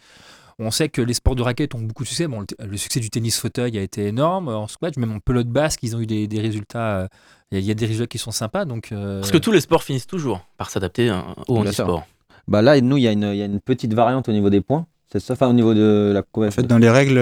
on 0.59 0.71
sait 0.71 0.89
que 0.89 1.01
les 1.01 1.15
sports 1.15 1.37
de 1.37 1.43
raquettes 1.43 1.75
ont 1.75 1.81
beaucoup 1.81 2.03
de 2.03 2.09
succès. 2.09 2.27
Bon, 2.27 2.45
le, 2.59 2.77
succès 2.77 3.01
du 3.01 3.11
tennis 3.11 3.39
fauteuil 3.39 3.79
a 3.79 3.83
été 3.83 4.07
énorme. 4.07 4.49
En 4.49 4.67
squash, 4.67 4.97
même 4.97 5.13
en 5.13 5.21
pelote 5.21 5.49
basque, 5.49 5.81
ils 5.83 5.95
ont 5.95 6.01
eu 6.01 6.07
des, 6.07 6.27
des 6.27 6.41
résultats. 6.41 6.99
euh, 6.99 7.09
Il 7.53 7.61
y 7.61 7.71
a 7.71 7.75
des 7.75 7.87
résultats 7.87 8.09
qui 8.09 8.19
sont 8.19 8.33
sympas. 8.33 8.65
Donc, 8.65 8.91
euh, 8.93 9.21
Parce 9.21 9.31
que 9.31 9.39
tous 9.39 9.53
les 9.53 9.61
sports 9.61 9.83
finissent 9.85 10.07
toujours 10.07 10.41
par 10.57 10.71
s'adapter 10.71 11.09
hein, 11.11 11.35
au 11.47 11.59
handisport. 11.59 12.07
Bah 12.49 12.63
là, 12.63 12.81
nous, 12.81 12.97
y, 12.97 13.03
il 13.03 13.05
y 13.05 13.43
a 13.43 13.45
une 13.45 13.61
petite 13.61 13.95
variante 13.95 14.29
au 14.29 14.33
niveau 14.33 14.51
des 14.51 14.61
points. 14.61 14.87
C'est 15.11 15.21
ça, 15.21 15.33
enfin, 15.33 15.49
au 15.49 15.55
niveau 15.55 15.73
de 15.73 16.13
la 16.13 16.23
En 16.47 16.51
fait, 16.51 16.65
dans 16.67 16.77
les 16.77 16.91
règles, 16.91 17.19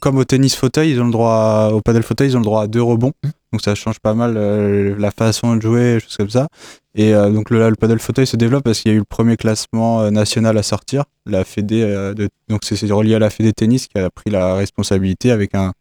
comme 0.00 0.18
au 0.18 0.24
tennis 0.24 0.54
fauteuil, 0.54 0.92
ils 0.92 1.00
ont 1.00 1.06
le 1.06 1.10
droit, 1.10 1.70
au 1.72 1.80
padel 1.80 2.04
fauteuil, 2.04 2.28
ils 2.30 2.36
ont 2.36 2.40
le 2.40 2.44
droit 2.44 2.62
à 2.62 2.66
deux 2.68 2.82
rebonds. 2.82 3.12
Donc 3.52 3.60
ça 3.60 3.74
change 3.74 3.98
pas 3.98 4.14
mal 4.14 4.34
euh, 4.36 4.94
la 4.98 5.10
façon 5.10 5.56
de 5.56 5.62
jouer, 5.62 5.98
choses 6.00 6.16
comme 6.16 6.30
ça. 6.30 6.46
Et 6.94 7.12
euh, 7.12 7.30
donc 7.30 7.50
le, 7.50 7.68
le 7.70 7.74
padel 7.74 7.98
fauteuil 7.98 8.26
se 8.26 8.36
développe 8.36 8.62
parce 8.62 8.80
qu'il 8.80 8.90
y 8.92 8.94
a 8.94 8.96
eu 8.96 9.00
le 9.00 9.04
premier 9.04 9.36
classement 9.36 10.02
euh, 10.02 10.10
national 10.10 10.56
à 10.58 10.62
sortir. 10.62 11.04
La 11.26 11.42
Fédé, 11.44 11.82
de- 12.16 12.28
donc 12.48 12.60
c'est 12.64 12.80
relié 12.92 13.16
à 13.16 13.18
la 13.18 13.30
Fédé 13.30 13.52
tennis 13.52 13.88
qui 13.88 13.98
a 13.98 14.10
pris 14.10 14.30
la 14.30 14.54
responsabilité 14.54 15.32
avec 15.32 15.56
un, 15.56 15.72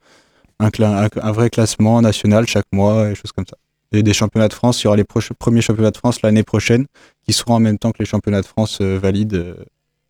un, 0.59 0.69
un- 0.81 1.07
un 1.21 1.31
vrai 1.31 1.51
classement 1.51 2.01
national 2.01 2.47
chaque 2.47 2.65
mois 2.71 3.09
et 3.11 3.15
choses 3.15 3.31
comme 3.31 3.45
ça. 3.47 3.57
Et 3.91 4.01
des 4.01 4.13
championnats 4.13 4.47
de 4.47 4.53
France, 4.53 4.81
il 4.81 4.85
y 4.85 4.87
aura 4.87 4.97
les 4.97 5.03
premiers 5.37 5.61
championnats 5.61 5.91
de 5.91 5.97
France 5.97 6.23
l'année 6.23 6.41
prochaine 6.43 6.87
qui 7.23 7.31
seront 7.33 7.53
en 7.53 7.59
même 7.59 7.77
temps 7.77 7.91
que 7.91 7.99
les 7.99 8.05
championnats 8.07 8.41
de 8.41 8.47
France 8.47 8.81
valides 8.81 9.55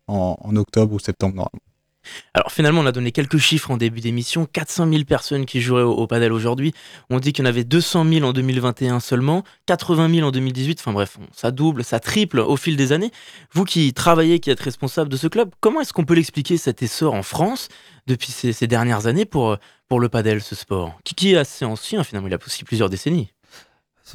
en, 0.06 0.56
octobre 0.56 0.94
ou 0.94 0.98
septembre 0.98 1.36
normalement. 1.36 1.60
Alors 2.34 2.52
finalement, 2.52 2.82
on 2.82 2.86
a 2.86 2.92
donné 2.92 3.12
quelques 3.12 3.38
chiffres 3.38 3.70
en 3.70 3.78
début 3.78 4.00
d'émission. 4.00 4.46
400 4.46 4.90
000 4.90 5.04
personnes 5.04 5.46
qui 5.46 5.62
joueraient 5.62 5.82
au, 5.82 6.06
padel 6.06 6.32
aujourd'hui. 6.32 6.74
On 7.08 7.18
dit 7.18 7.32
qu'il 7.32 7.44
y 7.44 7.46
en 7.46 7.48
avait 7.48 7.64
200 7.64 8.04
000 8.06 8.26
en 8.26 8.32
2021 8.34 9.00
seulement, 9.00 9.42
80 9.66 10.14
000 10.16 10.28
en 10.28 10.30
2018. 10.30 10.80
Enfin 10.80 10.92
bref, 10.92 11.18
ça 11.32 11.50
double, 11.50 11.82
ça 11.82 12.00
triple 12.00 12.40
au 12.40 12.56
fil 12.56 12.76
des 12.76 12.92
années. 12.92 13.10
Vous 13.52 13.64
qui 13.64 13.92
travaillez, 13.94 14.38
qui 14.38 14.50
êtes 14.50 14.60
responsable 14.60 15.08
de 15.08 15.16
ce 15.16 15.28
club, 15.28 15.50
comment 15.60 15.80
est-ce 15.80 15.92
qu'on 15.92 16.04
peut 16.04 16.14
l'expliquer 16.14 16.58
cet 16.58 16.82
essor 16.82 17.14
en 17.14 17.22
France 17.22 17.68
depuis 18.06 18.32
ces, 18.32 18.52
ces 18.52 18.66
dernières 18.66 19.06
années 19.06 19.24
pour, 19.24 19.56
pour 19.88 20.00
le 20.00 20.08
padel, 20.08 20.42
ce 20.42 20.54
sport? 20.54 20.98
Qui, 21.04 21.14
qui 21.14 21.32
est 21.32 21.38
assez 21.38 21.64
ancien 21.64 22.04
finalement, 22.04 22.28
il 22.28 22.34
a 22.34 22.38
aussi 22.44 22.64
plusieurs 22.64 22.90
décennies. 22.90 23.33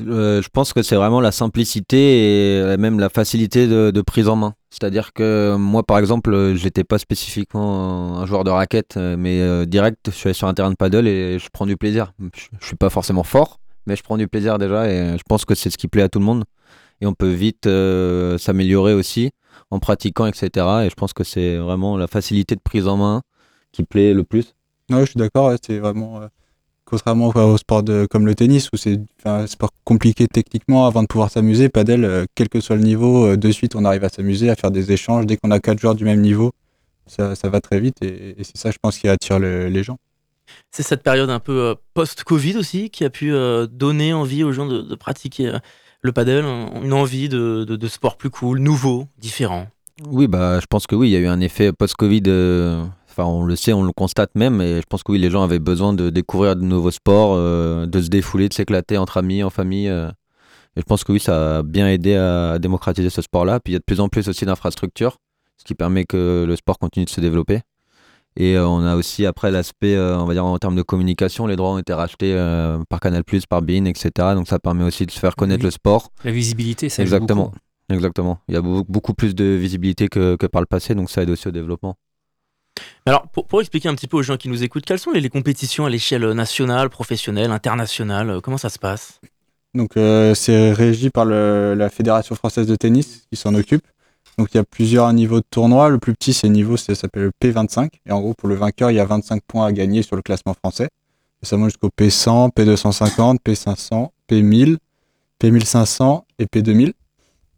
Euh, 0.01 0.41
je 0.41 0.49
pense 0.49 0.73
que 0.73 0.81
c'est 0.83 0.95
vraiment 0.95 1.19
la 1.19 1.31
simplicité 1.31 2.59
et 2.71 2.77
même 2.77 2.99
la 2.99 3.09
facilité 3.09 3.67
de, 3.67 4.01
prise 4.01 4.27
en 4.27 4.35
main. 4.35 4.53
C'est-à-dire 4.69 5.13
que 5.13 5.55
moi, 5.57 5.83
par 5.83 5.97
exemple, 5.97 6.53
j'étais 6.55 6.83
pas 6.83 6.99
spécifiquement 6.99 8.19
un 8.19 8.25
joueur 8.25 8.43
de 8.43 8.51
raquette, 8.51 8.97
euh, 8.97 9.15
mais 9.17 9.41
euh, 9.41 9.65
direct, 9.65 9.99
je 10.05 10.11
suis 10.11 10.27
allé 10.27 10.33
sur 10.33 10.47
un 10.47 10.53
terrain 10.53 10.69
de 10.69 10.75
paddle 10.75 11.07
et 11.07 11.39
je 11.39 11.49
prends 11.51 11.65
du 11.65 11.75
plaisir. 11.75 12.13
Je, 12.35 12.45
je 12.59 12.65
suis 12.65 12.75
pas 12.75 12.89
forcément 12.89 13.23
fort, 13.23 13.59
mais 13.87 13.95
je 13.95 14.03
prends 14.03 14.17
du 14.17 14.27
plaisir 14.27 14.57
déjà 14.57 14.89
et 14.89 15.17
je 15.17 15.23
pense 15.27 15.43
que 15.45 15.55
c'est 15.55 15.69
ce 15.69 15.77
qui 15.77 15.87
plaît 15.87 16.03
à 16.03 16.09
tout 16.09 16.19
le 16.19 16.25
monde. 16.25 16.43
Et 17.01 17.07
on 17.07 17.13
peut 17.13 17.29
vite 17.29 17.67
s'améliorer 18.37 18.93
aussi 18.93 19.31
en 19.71 19.79
pratiquant, 19.79 20.25
etc. 20.25 20.65
Et 20.85 20.89
je 20.89 20.95
pense 20.95 21.13
que 21.13 21.23
c'est 21.23 21.57
vraiment 21.57 21.97
la 21.97 22.07
facilité 22.07 22.55
de 22.55 22.61
prise 22.61 22.87
en 22.87 22.97
main 22.97 23.21
qui 23.71 23.83
plaît 23.83 24.13
le 24.13 24.23
plus. 24.23 24.55
Ouais, 24.89 25.01
je 25.01 25.11
suis 25.11 25.17
d'accord, 25.17 25.53
c'est 25.65 25.79
vraiment. 25.79 26.21
Contrairement 26.89 27.27
au 27.29 27.57
sport 27.57 27.83
de, 27.83 28.07
comme 28.09 28.25
le 28.25 28.35
tennis, 28.35 28.69
où 28.73 28.77
c'est 28.77 28.99
un 29.25 29.47
sport 29.47 29.69
compliqué 29.83 30.27
techniquement 30.27 30.87
avant 30.87 31.01
de 31.03 31.07
pouvoir 31.07 31.29
s'amuser, 31.31 31.69
padel, 31.69 32.03
euh, 32.03 32.25
quel 32.35 32.49
que 32.49 32.59
soit 32.59 32.75
le 32.75 32.81
niveau, 32.83 33.25
euh, 33.27 33.37
de 33.37 33.51
suite 33.51 33.75
on 33.75 33.85
arrive 33.85 34.03
à 34.03 34.09
s'amuser, 34.09 34.49
à 34.49 34.55
faire 34.55 34.71
des 34.71 34.91
échanges. 34.91 35.25
Dès 35.25 35.37
qu'on 35.37 35.51
a 35.51 35.59
quatre 35.59 35.79
joueurs 35.79 35.95
du 35.95 36.03
même 36.03 36.21
niveau, 36.21 36.51
ça, 37.05 37.35
ça 37.35 37.49
va 37.49 37.61
très 37.61 37.79
vite 37.79 37.97
et, 38.01 38.35
et 38.39 38.43
c'est 38.43 38.57
ça, 38.57 38.71
je 38.71 38.77
pense, 38.81 38.97
qui 38.97 39.07
attire 39.07 39.39
le- 39.39 39.67
les 39.69 39.83
gens. 39.83 39.97
C'est 40.71 40.83
cette 40.83 41.03
période 41.03 41.29
un 41.29 41.39
peu 41.39 41.59
euh, 41.61 41.75
post-Covid 41.93 42.57
aussi 42.57 42.89
qui 42.89 43.05
a 43.05 43.09
pu 43.09 43.31
donner 43.71 44.13
envie 44.13 44.43
aux 44.43 44.51
gens 44.51 44.65
de, 44.67 44.81
de 44.81 44.95
pratiquer 44.95 45.57
le 46.01 46.11
padel, 46.11 46.43
un- 46.45 46.81
une 46.81 46.93
envie 46.93 47.29
de, 47.29 47.65
de, 47.65 47.75
de 47.75 47.87
sport 47.87 48.17
plus 48.17 48.29
cool, 48.29 48.59
nouveau, 48.59 49.07
différent? 49.17 49.67
Oui, 50.07 50.27
bah, 50.27 50.59
je 50.61 50.65
pense 50.65 50.87
que 50.87 50.95
oui, 50.95 51.09
il 51.09 51.11
y 51.11 51.15
a 51.17 51.19
eu 51.19 51.27
un 51.27 51.41
effet 51.41 51.73
post-Covid 51.73 52.23
euh, 52.27 52.85
Enfin, 53.19 53.29
on 53.29 53.43
le 53.43 53.55
sait, 53.57 53.73
on 53.73 53.83
le 53.83 53.91
constate 53.91 54.31
même, 54.35 54.61
et 54.61 54.77
je 54.77 54.85
pense 54.87 55.03
que 55.03 55.11
oui, 55.11 55.19
les 55.19 55.29
gens 55.29 55.43
avaient 55.43 55.59
besoin 55.59 55.91
de 55.93 56.09
découvrir 56.09 56.55
de 56.55 56.61
nouveaux 56.63 56.91
sports, 56.91 57.33
euh, 57.35 57.85
de 57.85 58.01
se 58.01 58.07
défouler, 58.09 58.47
de 58.47 58.53
s'éclater 58.53 58.97
entre 58.97 59.17
amis, 59.17 59.43
en 59.43 59.49
famille. 59.49 59.89
euh. 59.89 60.07
et 60.75 60.79
je 60.81 60.83
pense 60.85 61.03
que 61.03 61.11
oui, 61.11 61.19
ça 61.19 61.57
a 61.57 61.63
bien 61.63 61.87
aidé 61.89 62.15
à 62.15 62.59
démocratiser 62.59 63.09
ce 63.09 63.21
sport-là. 63.21 63.59
Puis 63.59 63.71
il 63.71 63.73
y 63.73 63.75
a 63.75 63.79
de 63.79 63.83
plus 63.83 63.99
en 63.99 64.07
plus 64.07 64.29
aussi 64.29 64.45
d'infrastructures, 64.45 65.17
ce 65.57 65.65
qui 65.65 65.75
permet 65.75 66.05
que 66.05 66.45
le 66.47 66.55
sport 66.55 66.79
continue 66.79 67.05
de 67.05 67.09
se 67.09 67.19
développer. 67.19 67.59
Et 68.37 68.55
euh, 68.55 68.65
on 68.67 68.85
a 68.85 68.95
aussi 68.95 69.25
après 69.25 69.51
l'aspect, 69.51 69.97
on 69.99 70.23
va 70.25 70.33
dire 70.33 70.45
en 70.45 70.57
termes 70.59 70.75
de 70.77 70.81
communication, 70.83 71.45
les 71.47 71.57
droits 71.57 71.71
ont 71.73 71.79
été 71.79 71.93
rachetés 71.93 72.33
par 72.89 72.99
Canal+, 73.01 73.23
par 73.49 73.61
Bein, 73.61 73.83
etc. 73.85 74.11
Donc 74.35 74.47
ça 74.47 74.59
permet 74.59 74.85
aussi 74.85 75.05
de 75.05 75.11
se 75.11 75.19
faire 75.19 75.35
connaître 75.35 75.61
Oui. 75.63 75.65
le 75.67 75.71
sport. 75.71 76.09
La 76.23 76.31
visibilité, 76.31 76.87
ça 76.87 77.03
joue 77.03 77.07
Exactement. 77.15 77.45
beaucoup. 77.45 77.57
Exactement. 77.91 78.37
Il 78.47 78.53
y 78.53 78.57
a 78.57 78.61
beau- 78.61 78.85
beaucoup 78.87 79.13
plus 79.15 79.33
de 79.35 79.43
visibilité 79.43 80.07
que, 80.07 80.35
que 80.37 80.45
par 80.45 80.61
le 80.61 80.67
passé, 80.67 80.93
donc 80.95 81.09
ça 81.09 81.23
aide 81.23 81.31
aussi 81.31 81.47
au 81.47 81.51
développement. 81.51 81.95
Alors, 83.05 83.27
pour, 83.27 83.61
expliquer 83.61 83.89
un 83.89 83.95
petit 83.95 84.07
peu 84.07 84.17
aux 84.17 84.23
gens 84.23 84.37
qui 84.37 84.49
nous 84.49 84.63
écoutent, 84.63 84.85
quelles 84.85 84.99
sont 84.99 85.11
les, 85.11 85.29
compétitions 85.29 85.85
à 85.85 85.89
l'échelle 85.89 86.29
nationale, 86.31 86.89
professionnelle, 86.89 87.51
internationale 87.51 88.29
euh, 88.29 88.41
Comment 88.41 88.57
ça 88.57 88.69
se 88.69 88.79
passe? 88.79 89.19
Donc 89.75 89.97
euh, 89.97 90.33
c'est 90.33 90.71
régi 90.73 91.09
par 91.11 91.25
la 91.25 91.89
Fédération 91.89 92.35
française 92.35 92.65
de 92.65 92.75
tennis 92.75 93.27
qui 93.31 93.37
s'en 93.37 93.53
occupe. 93.53 93.85
Donc 94.37 94.49
il 94.53 94.57
y 94.57 94.59
a 94.59 94.63
plusieurs 94.63 95.11
niveaux 95.13 95.39
de 95.39 95.45
tournoi. 95.49 95.89
Le 95.89 95.99
plus 95.99 96.13
petit, 96.13 96.33
c'est 96.33 96.49
niveau, 96.49 96.77
ça 96.77 96.95
s'appelle 96.95 97.23
le 97.23 97.31
P25. 97.41 97.89
Et 98.05 98.11
en 98.11 98.21
gros, 98.21 98.33
pour 98.33 98.49
le 98.49 98.55
vainqueur, 98.55 98.89
il 98.89 98.95
y 98.95 98.99
a 98.99 99.05
25 99.05 99.43
points 99.45 99.65
à 99.65 99.71
gagner 99.71 100.01
sur 100.01 100.15
le 100.15 100.21
classement 100.21 100.53
français. 100.53 100.89
Et 101.43 101.45
ça 101.45 101.57
monte 101.57 101.69
jusqu'au 101.69 101.89
P100, 101.89 102.51
P250, 102.53 103.37
P500, 103.45 104.09
P1000, 104.29 104.77
P1500 105.41 106.21
et 106.39 106.45
P2000. 106.45 106.93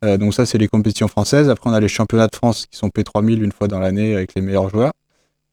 Euh, 0.03 0.17
donc 0.17 0.33
ça, 0.33 0.45
c'est 0.45 0.57
les 0.57 0.67
compétitions 0.67 1.07
françaises. 1.07 1.49
Après, 1.49 1.69
on 1.69 1.73
a 1.73 1.79
les 1.79 1.87
championnats 1.87 2.27
de 2.27 2.35
France 2.35 2.65
qui 2.65 2.77
sont 2.77 2.87
P3000 2.87 3.43
une 3.43 3.51
fois 3.51 3.67
dans 3.67 3.79
l'année 3.79 4.15
avec 4.15 4.33
les 4.35 4.41
meilleurs 4.41 4.69
joueurs. 4.69 4.93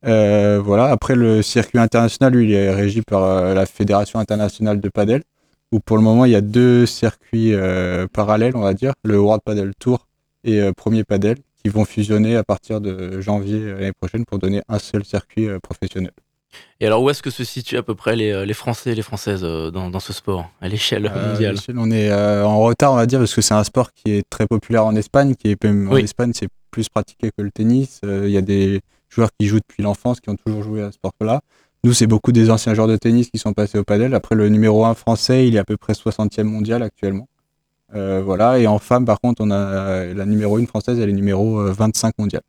Euh, 0.07 0.61
voilà. 0.63 0.87
Après, 0.87 1.15
le 1.15 1.43
circuit 1.43 1.79
international, 1.79 2.33
lui, 2.35 2.45
il 2.47 2.55
est 2.55 2.71
régi 2.71 3.03
par 3.03 3.23
euh, 3.25 3.55
la 3.55 3.67
Fédération 3.67 4.19
internationale 4.19 4.81
de 4.81 4.89
padel 4.89 5.23
où 5.71 5.81
pour 5.81 5.99
le 5.99 6.03
moment 6.03 6.25
il 6.25 6.33
y 6.33 6.35
a 6.35 6.41
deux 6.41 6.87
circuits 6.87 7.53
euh, 7.53 8.07
parallèles, 8.11 8.57
on 8.57 8.63
va 8.63 8.73
dire, 8.73 8.95
le 9.05 9.21
World 9.21 9.43
Padel 9.45 9.73
Tour 9.79 10.07
et 10.43 10.63
Premier 10.75 11.05
Padel, 11.05 11.37
qui 11.63 11.69
vont 11.69 11.85
fusionner 11.85 12.37
à 12.37 12.43
partir 12.43 12.81
de 12.81 13.21
janvier 13.21 13.73
l'année 13.75 13.93
prochaine 13.93 14.25
pour 14.25 14.39
donner 14.39 14.63
un 14.69 14.79
seul 14.79 15.05
circuit 15.05 15.47
professionnel. 15.63 16.13
Et 16.81 16.87
alors, 16.87 17.03
où 17.03 17.11
est-ce 17.11 17.23
que 17.23 17.29
se 17.29 17.45
situent 17.45 17.77
à 17.77 17.83
peu 17.83 17.95
près 17.95 18.17
les, 18.17 18.47
les 18.47 18.55
Français 18.55 18.93
et 18.93 18.95
les 18.95 19.03
Françaises 19.03 19.43
dans, 19.43 19.91
dans 19.91 20.01
ce 20.01 20.15
sport, 20.15 20.51
à 20.63 20.69
l'échelle 20.69 21.13
mondiale? 21.15 21.57
on 21.77 21.91
est 21.91 22.11
en 22.11 22.61
retard, 22.61 22.95
on 22.95 22.97
va 22.97 23.05
dire, 23.05 23.19
parce 23.19 23.35
que 23.35 23.43
c'est 23.43 23.53
un 23.53 23.65
sport 23.65 23.93
qui 23.93 24.13
est 24.13 24.23
très 24.31 24.47
populaire 24.47 24.87
en 24.87 24.97
Espagne, 24.97 25.35
qui 25.35 25.51
est 25.51 25.63
même 25.65 25.89
en 25.91 25.97
Oui. 25.97 26.05
Espagne, 26.05 26.33
c'est 26.35 26.49
plus 26.71 26.89
pratiqué 26.89 27.31
que 27.37 27.43
le 27.43 27.51
tennis. 27.51 28.01
Il 28.05 28.31
y 28.31 28.39
a 28.39 28.43
des 28.43 28.81
joueurs 29.09 29.31
qui 29.39 29.47
jouent 29.47 29.61
depuis 29.61 29.83
l'enfance, 29.83 30.21
qui 30.21 30.31
ont 30.31 30.37
toujours 30.37 30.63
joué 30.63 30.83
à 30.83 30.87
ce 30.87 30.95
sport-là. 30.95 31.41
Nous, 31.85 31.93
c'est 31.93 32.07
beaucoup 32.07 32.33
des 32.33 32.51
anciens 32.51 32.75
joueurs 32.75 32.89
de 32.89 32.97
tennis 32.97 33.31
qui 33.31 33.39
sont 33.39 33.53
passés 33.53 33.79
au 33.79 33.85
padel. 33.85 34.15
Après, 34.15 34.35
le 34.35 34.49
numéro 34.49 34.85
1 34.85 34.95
français, 34.95 35.47
il 35.47 35.57
est 35.57 35.59
à 35.59 35.65
peu 35.65 35.77
près 35.77 35.93
60e 35.93 36.43
mondial 36.45 36.83
actuellement. 36.83 37.29
Euh, 37.95 38.21
voilà. 38.25 38.59
Et 38.59 38.67
en 38.67 38.79
femme, 38.79 39.05
par 39.05 39.21
contre, 39.21 39.43
on 39.43 39.51
a 39.51 39.57
euh, 39.57 40.15
la 40.15 40.27
numéro 40.27 40.59
1 40.59 40.67
française, 40.67 40.99
elle 40.99 41.09
est 41.09 41.13
numéro 41.13 41.61
euh, 41.61 41.73
25 41.73 42.15
mondial. 42.19 42.43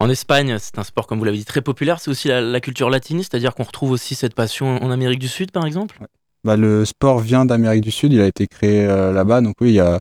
En 0.00 0.10
Espagne, 0.10 0.56
c'est 0.58 0.78
un 0.78 0.82
sport, 0.82 1.06
comme 1.06 1.18
vous 1.18 1.24
l'avez 1.24 1.38
dit, 1.38 1.44
très 1.44 1.62
populaire. 1.62 2.00
C'est 2.00 2.10
aussi 2.10 2.28
la, 2.28 2.40
la 2.40 2.60
culture 2.60 2.90
latine, 2.90 3.18
c'est-à-dire 3.18 3.54
qu'on 3.54 3.64
retrouve 3.64 3.92
aussi 3.92 4.14
cette 4.14 4.34
passion 4.34 4.82
en 4.82 4.90
Amérique 4.90 5.20
du 5.20 5.28
Sud, 5.28 5.52
par 5.52 5.66
exemple? 5.66 6.00
Bah, 6.44 6.56
le 6.56 6.84
sport 6.84 7.18
vient 7.18 7.44
d'Amérique 7.44 7.82
du 7.82 7.90
Sud, 7.90 8.12
il 8.12 8.20
a 8.20 8.26
été 8.26 8.46
créé 8.46 8.86
euh, 8.86 9.12
là-bas. 9.12 9.40
Donc 9.40 9.56
oui, 9.60 9.70
il 9.70 9.74
y 9.74 9.80
a 9.80 9.98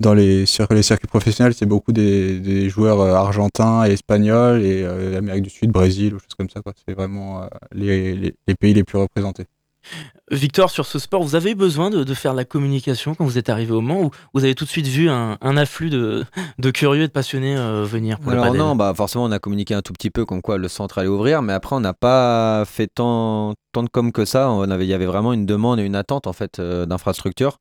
dans 0.00 0.14
les, 0.14 0.46
sur 0.46 0.66
les 0.70 0.82
circuits 0.82 1.06
professionnels, 1.08 1.54
c'est 1.54 1.66
beaucoup 1.66 1.92
des, 1.92 2.40
des 2.40 2.68
joueurs 2.68 3.00
euh, 3.00 3.14
argentins 3.14 3.84
et 3.86 3.92
espagnols 3.92 4.62
et 4.62 4.82
euh, 4.82 5.18
Amérique 5.18 5.42
du 5.44 5.50
Sud, 5.50 5.70
Brésil, 5.70 6.14
ou 6.14 6.18
choses 6.18 6.34
comme 6.38 6.50
ça. 6.50 6.60
C'est 6.86 6.94
vraiment 6.94 7.42
euh, 7.42 7.46
les, 7.72 8.14
les- 8.16 8.34
les 8.48 8.54
pays 8.54 8.74
les 8.74 8.82
plus 8.84 8.98
représentés. 8.98 9.44
Victor, 10.30 10.70
sur 10.70 10.84
ce 10.86 10.98
sport, 10.98 11.22
vous 11.22 11.34
avez 11.34 11.52
eu 11.52 11.54
besoin 11.54 11.90
de, 11.90 12.04
de 12.04 12.14
faire 12.14 12.32
de 12.32 12.36
la 12.36 12.44
communication 12.44 13.14
quand 13.14 13.24
vous 13.24 13.38
êtes 13.38 13.48
arrivé 13.48 13.72
au 13.72 13.80
Mans 13.80 14.02
ou 14.02 14.10
vous 14.34 14.44
avez 14.44 14.54
tout 14.54 14.64
de 14.64 14.68
suite 14.70 14.86
vu 14.86 15.08
un, 15.10 15.38
un 15.40 15.56
afflux 15.56 15.90
de, 15.90 16.24
de 16.58 16.70
curieux 16.70 17.02
et 17.04 17.08
de 17.08 17.12
passionnés 17.12 17.56
euh, 17.56 17.82
venir 17.84 18.18
pour 18.20 18.30
Alors 18.30 18.44
non, 18.54 18.76
bah 18.76 18.92
forcément 18.94 19.24
on 19.24 19.32
a 19.32 19.38
communiqué 19.40 19.74
un 19.74 19.82
tout 19.82 19.92
petit 19.94 20.10
peu 20.10 20.24
comme 20.26 20.42
quoi 20.42 20.56
le 20.58 20.68
centre 20.68 20.98
allait 20.98 21.08
ouvrir, 21.08 21.42
mais 21.42 21.52
après 21.54 21.74
on 21.74 21.80
n'a 21.80 21.94
pas 21.94 22.64
fait 22.66 22.88
tant, 22.94 23.54
tant 23.72 23.82
de 23.82 23.88
com 23.88 24.12
que 24.12 24.24
ça. 24.24 24.50
On 24.50 24.70
avait, 24.70 24.84
il 24.86 24.90
y 24.90 24.94
avait 24.94 25.06
vraiment 25.06 25.32
une 25.32 25.46
demande 25.46 25.80
et 25.80 25.82
une 25.82 25.96
attente 25.96 26.26
en 26.28 26.32
fait 26.34 26.58
euh, 26.60 26.86
d'infrastructure. 26.86 27.56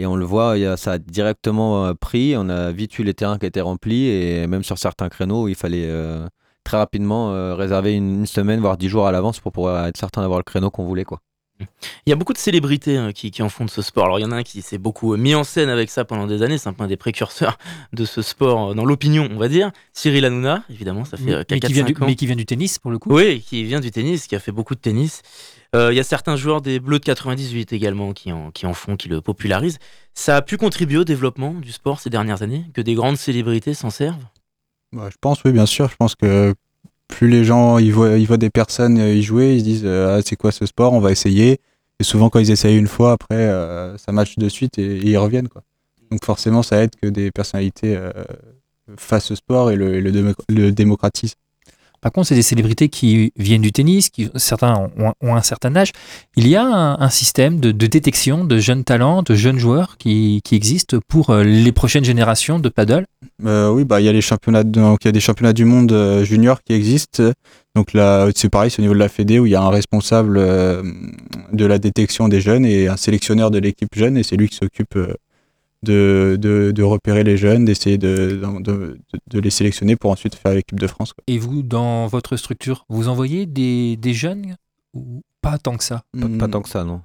Et 0.00 0.06
on 0.06 0.14
le 0.14 0.24
voit, 0.24 0.54
ça 0.76 0.92
a 0.92 0.98
directement 0.98 1.86
euh, 1.86 1.92
pris. 1.92 2.34
On 2.36 2.48
a 2.48 2.70
vite 2.70 2.98
eu 3.00 3.02
les 3.02 3.14
terrains 3.14 3.36
qui 3.36 3.46
étaient 3.46 3.60
remplis 3.60 4.06
et 4.06 4.46
même 4.46 4.62
sur 4.62 4.78
certains 4.78 5.08
créneaux, 5.08 5.48
il 5.48 5.56
fallait 5.56 5.88
euh, 5.90 6.28
très 6.62 6.76
rapidement 6.76 7.32
euh, 7.32 7.56
réserver 7.56 7.94
une, 7.94 8.20
une 8.20 8.26
semaine 8.26 8.60
voire 8.60 8.76
dix 8.76 8.88
jours 8.88 9.08
à 9.08 9.12
l'avance 9.12 9.40
pour 9.40 9.50
pouvoir 9.50 9.86
être 9.86 9.96
certain 9.96 10.20
d'avoir 10.22 10.38
le 10.38 10.44
créneau 10.44 10.70
qu'on 10.70 10.84
voulait 10.84 11.04
quoi. 11.04 11.20
Il 12.06 12.10
y 12.10 12.12
a 12.12 12.16
beaucoup 12.16 12.32
de 12.32 12.38
célébrités 12.38 12.96
hein, 12.96 13.12
qui, 13.12 13.30
qui 13.30 13.42
en 13.42 13.48
font 13.48 13.64
de 13.64 13.70
ce 13.70 13.82
sport. 13.82 14.04
Alors 14.04 14.18
il 14.18 14.22
y 14.22 14.24
en 14.24 14.32
a 14.32 14.36
un 14.36 14.42
qui 14.42 14.62
s'est 14.62 14.78
beaucoup 14.78 15.14
euh, 15.14 15.16
mis 15.16 15.34
en 15.34 15.44
scène 15.44 15.68
avec 15.68 15.90
ça 15.90 16.04
pendant 16.04 16.26
des 16.26 16.42
années, 16.42 16.58
c'est 16.58 16.68
un 16.68 16.72
peu 16.72 16.84
un 16.84 16.88
des 16.88 16.96
précurseurs 16.96 17.58
de 17.92 18.04
ce 18.04 18.22
sport 18.22 18.70
euh, 18.70 18.74
dans 18.74 18.84
l'opinion, 18.84 19.28
on 19.30 19.38
va 19.38 19.48
dire. 19.48 19.70
Cyril 19.92 20.24
Hanouna, 20.24 20.64
évidemment, 20.70 21.04
ça 21.04 21.16
fait 21.16 21.32
euh, 21.32 21.44
mais, 21.50 21.60
qui 21.60 21.72
vient 21.72 21.84
du, 21.84 21.94
4-5 21.94 22.02
ans. 22.02 22.06
mais 22.06 22.14
qui 22.14 22.26
vient 22.26 22.36
du 22.36 22.46
tennis 22.46 22.78
pour 22.78 22.90
le 22.90 22.98
coup. 22.98 23.12
Oui, 23.12 23.40
qui 23.40 23.64
vient 23.64 23.80
du 23.80 23.90
tennis, 23.90 24.26
qui 24.26 24.36
a 24.36 24.40
fait 24.40 24.52
beaucoup 24.52 24.74
de 24.74 24.80
tennis. 24.80 25.22
Euh, 25.74 25.92
Il 25.92 25.96
y 25.96 26.00
a 26.00 26.04
certains 26.04 26.36
joueurs 26.36 26.62
des 26.62 26.80
Bleus 26.80 26.98
de 26.98 27.04
98 27.04 27.72
également 27.72 28.12
qui 28.12 28.32
en, 28.32 28.50
qui 28.50 28.66
en 28.66 28.74
font, 28.74 28.96
qui 28.96 29.08
le 29.08 29.20
popularisent. 29.20 29.78
Ça 30.14 30.36
a 30.36 30.42
pu 30.42 30.56
contribuer 30.56 30.98
au 30.98 31.04
développement 31.04 31.52
du 31.52 31.72
sport 31.72 32.00
ces 32.00 32.10
dernières 32.10 32.42
années, 32.42 32.64
que 32.72 32.80
des 32.80 32.94
grandes 32.94 33.16
célébrités 33.16 33.74
s'en 33.74 33.90
servent? 33.90 34.24
Bah, 34.92 35.08
je 35.10 35.16
pense, 35.20 35.44
oui, 35.44 35.52
bien 35.52 35.66
sûr. 35.66 35.88
Je 35.90 35.96
pense 35.96 36.14
que 36.14 36.54
plus 37.08 37.28
les 37.28 37.44
gens 37.44 37.78
ils 37.78 37.92
voient, 37.92 38.16
ils 38.18 38.26
voient 38.26 38.36
des 38.36 38.50
personnes 38.50 38.98
euh, 38.98 39.14
y 39.14 39.22
jouer, 39.22 39.54
ils 39.54 39.60
se 39.60 39.64
disent 39.64 39.82
euh, 39.84 40.18
ah, 40.18 40.22
c'est 40.24 40.36
quoi 40.36 40.52
ce 40.52 40.66
sport, 40.66 40.92
on 40.92 41.00
va 41.00 41.10
essayer. 41.10 41.60
Et 42.00 42.04
souvent, 42.04 42.30
quand 42.30 42.38
ils 42.38 42.52
essayent 42.52 42.78
une 42.78 42.86
fois, 42.86 43.12
après, 43.12 43.34
euh, 43.34 43.98
ça 43.98 44.12
match 44.12 44.36
de 44.36 44.48
suite 44.48 44.78
et, 44.78 44.98
ils 44.98 45.16
reviennent. 45.16 45.48
Quoi. 45.48 45.62
Donc 46.12 46.24
forcément, 46.24 46.62
ça 46.62 46.82
aide 46.82 46.94
que 47.02 47.08
des 47.08 47.32
personnalités 47.32 47.98
fassent 48.96 49.26
ce 49.26 49.34
sport 49.34 49.70
et 49.70 49.76
le, 49.76 50.00
le, 50.00 50.34
le 50.48 50.72
démocratisent. 50.72 51.34
Par 52.00 52.12
contre, 52.12 52.28
c'est 52.28 52.34
des 52.34 52.42
célébrités 52.42 52.88
qui 52.88 53.32
viennent 53.36 53.62
du 53.62 53.72
tennis, 53.72 54.10
qui 54.10 54.30
certains 54.36 54.90
ont, 54.98 55.34
un 55.34 55.42
certain 55.42 55.74
âge. 55.76 55.92
Il 56.36 56.46
y 56.46 56.56
a 56.56 56.64
un, 56.64 57.10
système 57.10 57.58
de, 57.58 57.72
détection 57.72 58.44
de 58.44 58.58
jeunes 58.58 58.84
talents, 58.84 59.22
de 59.22 59.34
jeunes 59.34 59.58
joueurs 59.58 59.96
qui, 59.98 60.40
qui 60.44 60.54
existe 60.54 60.98
pour 61.00 61.30
euh, 61.30 61.42
les 61.42 61.72
prochaines 61.72 62.04
générations 62.04 62.58
de 62.58 62.68
paddle? 62.68 63.06
Euh, 63.44 63.70
oui, 63.70 63.84
bah 63.84 64.00
il 64.00 64.04
y 64.04 64.08
a 64.08 64.12
les 64.12 64.20
championnats, 64.20 64.64
donc 64.64 65.04
il 65.04 65.08
y 65.08 65.10
a 65.10 65.12
des 65.12 65.20
championnats 65.20 65.52
du 65.52 65.64
monde 65.64 65.92
euh, 65.92 66.24
junior 66.24 66.62
qui 66.62 66.72
existent. 66.72 67.22
Donc 67.74 67.92
là, 67.92 68.28
c'est 68.34 68.48
pareil, 68.48 68.70
c'est 68.70 68.80
au 68.80 68.82
niveau 68.82 68.94
de 68.94 68.98
la 68.98 69.08
Fédé 69.08 69.38
où 69.38 69.46
il 69.46 69.52
y 69.52 69.54
a 69.54 69.62
un 69.62 69.70
responsable 69.70 70.34
de 71.52 71.64
la 71.64 71.78
détection 71.78 72.28
des 72.28 72.40
jeunes 72.40 72.64
et 72.64 72.88
un 72.88 72.96
sélectionneur 72.96 73.50
de 73.50 73.58
l'équipe 73.58 73.94
jeune, 73.94 74.16
et 74.16 74.24
c'est 74.24 74.36
lui 74.36 74.48
qui 74.48 74.56
s'occupe 74.56 74.98
de, 75.82 76.36
de, 76.40 76.72
de 76.72 76.82
repérer 76.82 77.24
les 77.24 77.36
jeunes, 77.36 77.64
d'essayer 77.64 77.98
de, 77.98 78.40
de, 78.42 78.60
de- 78.60 78.98
de 79.30 79.38
les 79.40 79.50
sélectionner 79.50 79.96
pour 79.96 80.10
ensuite 80.10 80.34
faire 80.34 80.54
l'équipe 80.54 80.78
de 80.80 80.86
France. 80.86 81.12
quoi. 81.12 81.22
Et 81.26 81.38
vous, 81.38 81.62
dans 81.62 82.06
votre 82.06 82.36
structure, 82.36 82.84
vous 82.88 83.08
envoyez 83.08 83.46
des, 83.46 83.96
des 83.96 84.12
jeunes 84.14 84.56
ou 84.94 85.22
pas 85.40 85.58
tant 85.58 85.76
que 85.76 85.84
ça? 85.84 86.02
Pas, 86.12 86.26
pas 86.38 86.46
Hmm. 86.46 86.50
tant 86.50 86.62
que 86.62 86.68
ça 86.68 86.84
non. 86.84 87.02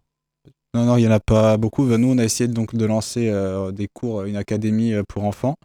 Non, 0.75 0.85
non, 0.85 0.97
il 0.97 1.01
n'y 1.01 1.07
en 1.07 1.11
a 1.11 1.19
pas 1.19 1.57
beaucoup. 1.57 1.85
Nous, 1.85 2.07
on 2.11 2.17
a 2.17 2.23
essayé 2.23 2.47
donc 2.47 2.73
de 2.75 2.85
lancer 2.85 3.29
euh, 3.29 3.71
des 3.71 3.87
cours, 3.87 4.23
une 4.23 4.35
académie 4.37 4.93
euh, 4.93 5.03
pour 5.07 5.23
enfants. 5.23 5.55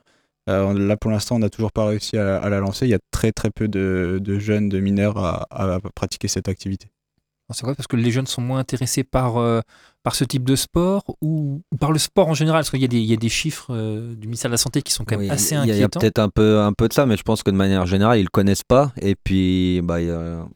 Euh, 0.51 0.75
là, 0.79 0.97
pour 0.99 1.11
l'instant, 1.11 1.37
on 1.37 1.39
n'a 1.39 1.49
toujours 1.49 1.73
pas 1.73 1.87
réussi 1.87 2.19
à, 2.19 2.37
à 2.39 2.49
la 2.51 2.61
lancer. 2.61 2.85
Il 2.87 2.91
y 2.91 2.95
a 2.95 2.99
très, 3.11 3.33
très 3.33 3.51
peu 3.51 3.69
de, 3.69 4.19
de 4.23 4.39
jeunes, 4.39 4.69
de 4.69 4.81
mineurs 4.81 5.17
à, 5.19 5.47
à 5.51 5.81
pratiquer 5.95 6.29
cette 6.29 6.49
activité. 6.49 6.89
C'est 7.55 7.63
quoi 7.65 7.75
Parce 7.75 7.87
que 7.87 7.97
les 7.97 8.11
jeunes 8.11 8.27
sont 8.27 8.43
moins 8.43 8.59
intéressés 8.59 9.05
par, 9.05 9.39
euh, 9.39 9.61
par 10.03 10.15
ce 10.15 10.23
type 10.25 10.45
de 10.45 10.55
sport 10.55 11.03
ou, 11.23 11.63
ou 11.73 11.77
par 11.79 11.93
le 11.93 11.99
sport 11.99 12.29
en 12.29 12.35
général 12.35 12.59
Parce 12.61 12.71
qu'il 12.71 12.81
y, 12.81 12.85
a 12.85 12.89
des- 12.89 12.99
il 12.99 13.05
y 13.07 13.13
a 13.15 13.17
des 13.17 13.29
chiffres 13.31 13.69
euh, 13.71 14.15
du 14.15 14.27
ministère 14.27 14.51
de 14.51 14.55
la 14.55 14.59
Santé 14.59 14.83
qui 14.83 14.93
sont 14.93 15.05
quand 15.05 15.17
même 15.17 15.27
Oui, 15.27 15.31
assez 15.31 15.55
il 15.55 15.59
y 15.59 15.61
a- 15.61 15.65
Il 15.65 15.69
y 15.69 15.73
a 15.73 15.75
inquiétants. 15.87 16.01
peut-être 16.01 16.19
un 16.19 16.29
peu, 16.29 16.61
un 16.61 16.73
peu 16.75 16.89
de 16.89 16.93
ça, 16.93 17.07
mais 17.07 17.17
je 17.17 17.23
pense 17.23 17.43
que 17.43 17.51
de 17.51 17.57
manière 17.57 17.87
générale, 17.87 18.19
ils 18.19 18.25
le 18.25 18.29
connaissent 18.31 18.65
pas. 18.65 18.93
Et 19.01 19.15
puis, 19.17 19.81
bah, 19.83 19.97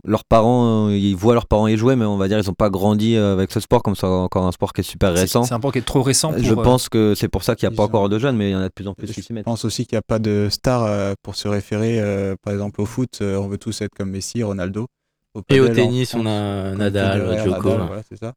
leurs 0.05 0.25
parents, 0.27 0.89
euh, 0.89 0.97
ils 0.97 1.17
voient 1.17 1.35
leurs 1.35 1.47
parents 1.47 1.67
y 1.67 1.77
jouer, 1.79 1.97
mais 1.97 2.05
on 2.05 2.19
va 2.19 2.29
dire 2.29 2.39
ils 2.39 2.47
n'ont 2.47 2.53
pas 2.55 2.69
grandi 2.71 3.17
avec 3.17 3.53
ce 3.53 3.61
sport, 3.61 3.83
comme 3.83 3.97
c'est 3.97 4.07
encore 4.07 4.47
un 4.47 4.53
sport 4.53 4.73
qui 4.75 4.83
est 4.83 4.85
super 4.85 5.15
C'est- 5.15 5.23
récent. 5.23 5.45
C'est 5.45 5.55
un 5.55 5.59
sport 5.59 5.73
qui 5.73 5.79
est 5.79 5.83
trop 5.83 6.03
récent. 6.03 6.33
Pour, 6.33 6.43
Je 6.43 6.53
euh, 6.53 6.63
pense 6.63 6.89
que 6.91 7.15
c'est 7.15 7.29
pour 7.29 7.43
ça 7.43 7.57
qu'il 7.57 7.69
n'y 7.69 7.75
a 7.75 7.77
pas 7.77 7.85
encore 7.85 8.09
de 8.11 8.19
jeunes, 8.19 8.37
mais 8.37 8.51
il 8.51 8.53
y 8.53 8.57
en 8.57 8.61
a 8.61 8.69
de 8.69 8.73
plus 8.75 8.87
en 8.87 8.93
plus 8.95 9.07
qui 9.13 9.23
s'y 9.23 9.29
Je 9.31 9.33
mettent. 9.35 9.45
pense 9.47 9.65
aussi 9.65 9.87
qu'il 9.87 9.97
n'y 9.97 10.01
a 10.01 10.03
pas 10.07 10.19
de 10.19 10.49
star 10.51 10.83
euh, 10.85 11.15
pour 11.23 11.37
se 11.37 11.49
référer. 11.49 12.01
euh, 12.01 12.35
par 12.43 12.53
exemple, 12.53 12.81
au 12.83 12.87
foot, 12.87 13.19
on 13.23 13.49
veut 13.49 13.59
tous 13.59 13.81
être 13.81 13.95
comme 13.97 14.11
Messi, 14.11 14.43
Ronaldo. 14.43 14.87
Et 15.49 15.61
au 15.61 15.67
padel, 15.67 15.75
tennis, 15.75 16.11
France, 16.11 16.23
on 16.25 16.27
a 16.27 16.75
Nadal, 16.75 17.43
Djoko. 17.45 17.71
Voilà, 17.71 18.03
c'est 18.09 18.19
ça. 18.19 18.35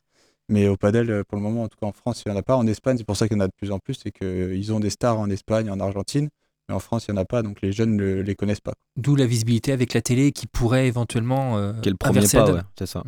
Mais 0.47 0.67
au 0.67 0.77
padel, 0.77 1.09
euh, 1.09 1.23
pour 1.27 1.37
le 1.37 1.43
moment, 1.43 1.63
en 1.63 1.67
tout 1.67 1.77
cas 1.79 1.87
en 1.87 1.91
France, 1.91 2.23
il 2.25 2.31
n'y 2.31 2.37
en 2.37 2.39
a 2.39 2.43
pas. 2.43 2.55
En 2.55 2.67
Espagne, 2.67 2.97
c'est 2.97 3.03
pour 3.03 3.17
ça 3.17 3.27
qu'il 3.27 3.35
y 3.37 3.39
en 3.39 3.43
a 3.43 3.47
de 3.47 3.53
plus 3.57 3.71
en 3.71 3.79
plus. 3.79 3.95
C'est 3.95 4.11
qu'ils 4.11 4.73
ont 4.73 4.79
des 4.79 4.89
stars 4.89 5.19
en 5.19 5.29
Espagne, 5.29 5.69
en 5.69 5.79
Argentine. 5.79 6.29
Mais 6.67 6.75
en 6.75 6.79
France, 6.79 7.05
il 7.07 7.13
n'y 7.13 7.19
en 7.19 7.21
a 7.21 7.25
pas. 7.25 7.41
Donc 7.41 7.61
les 7.61 7.71
jeunes 7.71 7.95
ne 7.95 8.21
les 8.21 8.35
connaissent 8.35 8.61
pas. 8.61 8.73
D'où 8.95 9.15
la 9.15 9.25
visibilité 9.25 9.71
avec 9.71 9.93
la 9.93 10.01
télé 10.01 10.31
qui 10.31 10.47
pourrait 10.47 10.87
éventuellement 10.87 11.57
euh, 11.57 11.73
le 11.83 11.95
premier 11.95 12.27
pas, 12.27 12.51
ouais, 12.51 12.61
c'est 12.77 12.85
ça. 12.85 13.03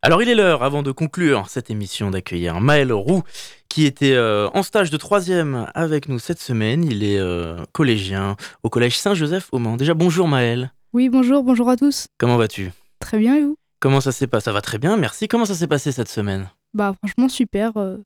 Alors 0.00 0.22
il 0.22 0.28
est 0.28 0.34
l'heure, 0.36 0.62
avant 0.62 0.84
de 0.84 0.92
conclure 0.92 1.48
cette 1.48 1.70
émission, 1.70 2.10
d'accueillir 2.10 2.60
Maël 2.60 2.92
Roux, 2.92 3.24
qui 3.68 3.84
était 3.84 4.14
euh, 4.14 4.48
en 4.54 4.62
stage 4.62 4.90
de 4.90 4.96
troisième 4.96 5.66
avec 5.74 6.08
nous 6.08 6.20
cette 6.20 6.38
semaine. 6.38 6.84
Il 6.84 7.02
est 7.02 7.18
euh, 7.18 7.64
collégien 7.72 8.36
au 8.62 8.70
collège 8.70 8.96
Saint-Joseph 8.96 9.48
au 9.50 9.58
Mans. 9.58 9.76
Déjà 9.76 9.94
bonjour 9.94 10.28
Maël. 10.28 10.72
Oui, 10.92 11.08
bonjour, 11.08 11.42
bonjour 11.42 11.68
à 11.68 11.76
tous. 11.76 12.06
Comment 12.18 12.36
vas-tu? 12.36 12.72
Très 13.00 13.18
bien 13.18 13.36
et 13.36 13.42
vous? 13.42 13.56
Comment 13.80 14.00
ça 14.00 14.12
s'est 14.12 14.26
passé 14.26 14.44
Ça 14.46 14.52
va 14.52 14.60
très 14.60 14.78
bien, 14.78 14.96
merci. 14.96 15.28
Comment 15.28 15.44
ça 15.44 15.54
s'est 15.54 15.66
passé 15.66 15.92
cette 15.92 16.08
semaine? 16.08 16.48
Bah 16.74 16.94
franchement 16.98 17.28
super, 17.28 17.76
euh, 17.76 17.98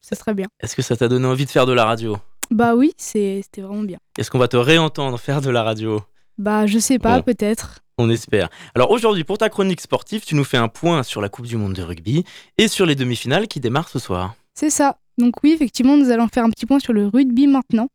c'est 0.00 0.16
très 0.16 0.34
bien. 0.34 0.46
Est-ce 0.60 0.74
que 0.76 0.82
ça 0.82 0.96
t'a 0.96 1.08
donné 1.08 1.26
envie 1.26 1.44
de 1.44 1.50
faire 1.50 1.66
de 1.66 1.72
la 1.72 1.84
radio? 1.84 2.18
Bah 2.50 2.74
oui, 2.74 2.92
c'est- 2.96 3.40
c'était 3.42 3.60
vraiment 3.62 3.82
bien. 3.82 3.98
Est-ce 4.18 4.30
qu'on 4.30 4.38
va 4.38 4.48
te 4.48 4.56
réentendre 4.56 5.18
faire 5.18 5.40
de 5.40 5.50
la 5.50 5.62
radio? 5.62 6.02
Bah 6.38 6.66
je 6.66 6.78
sais 6.78 6.98
pas, 6.98 7.18
Bon. 7.18 7.22
peut-être. 7.22 7.80
On 7.98 8.08
espère. 8.08 8.48
Alors 8.74 8.90
aujourd'hui, 8.90 9.24
pour 9.24 9.36
ta 9.38 9.48
chronique 9.50 9.80
sportive, 9.80 10.24
tu 10.24 10.34
nous 10.34 10.44
fais 10.44 10.56
un 10.56 10.68
point 10.68 11.02
sur 11.02 11.20
la 11.20 11.28
Coupe 11.28 11.46
du 11.46 11.56
Monde 11.56 11.74
de 11.74 11.82
rugby 11.82 12.24
et 12.56 12.66
sur 12.66 12.86
les 12.86 12.94
demi-finales 12.94 13.46
qui 13.46 13.60
démarrent 13.60 13.90
ce 13.90 13.98
soir. 13.98 14.34
C'est 14.54 14.70
ça. 14.70 14.96
Donc 15.18 15.34
oui, 15.44 15.52
effectivement, 15.52 15.96
nous 15.98 16.10
allons 16.10 16.28
faire 16.28 16.44
un 16.44 16.50
petit 16.50 16.64
point 16.66 16.78
sur 16.78 16.94
le 16.94 17.06
rugby 17.08 17.46
maintenant, 17.46 17.88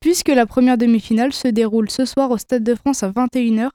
puisque 0.00 0.28
la 0.28 0.46
première 0.46 0.78
demi-finale 0.78 1.32
se 1.32 1.48
déroule 1.48 1.90
ce 1.90 2.04
soir 2.04 2.30
au 2.30 2.38
Stade 2.38 2.64
de 2.64 2.74
France 2.74 3.02
à 3.02 3.10
21h, 3.10 3.70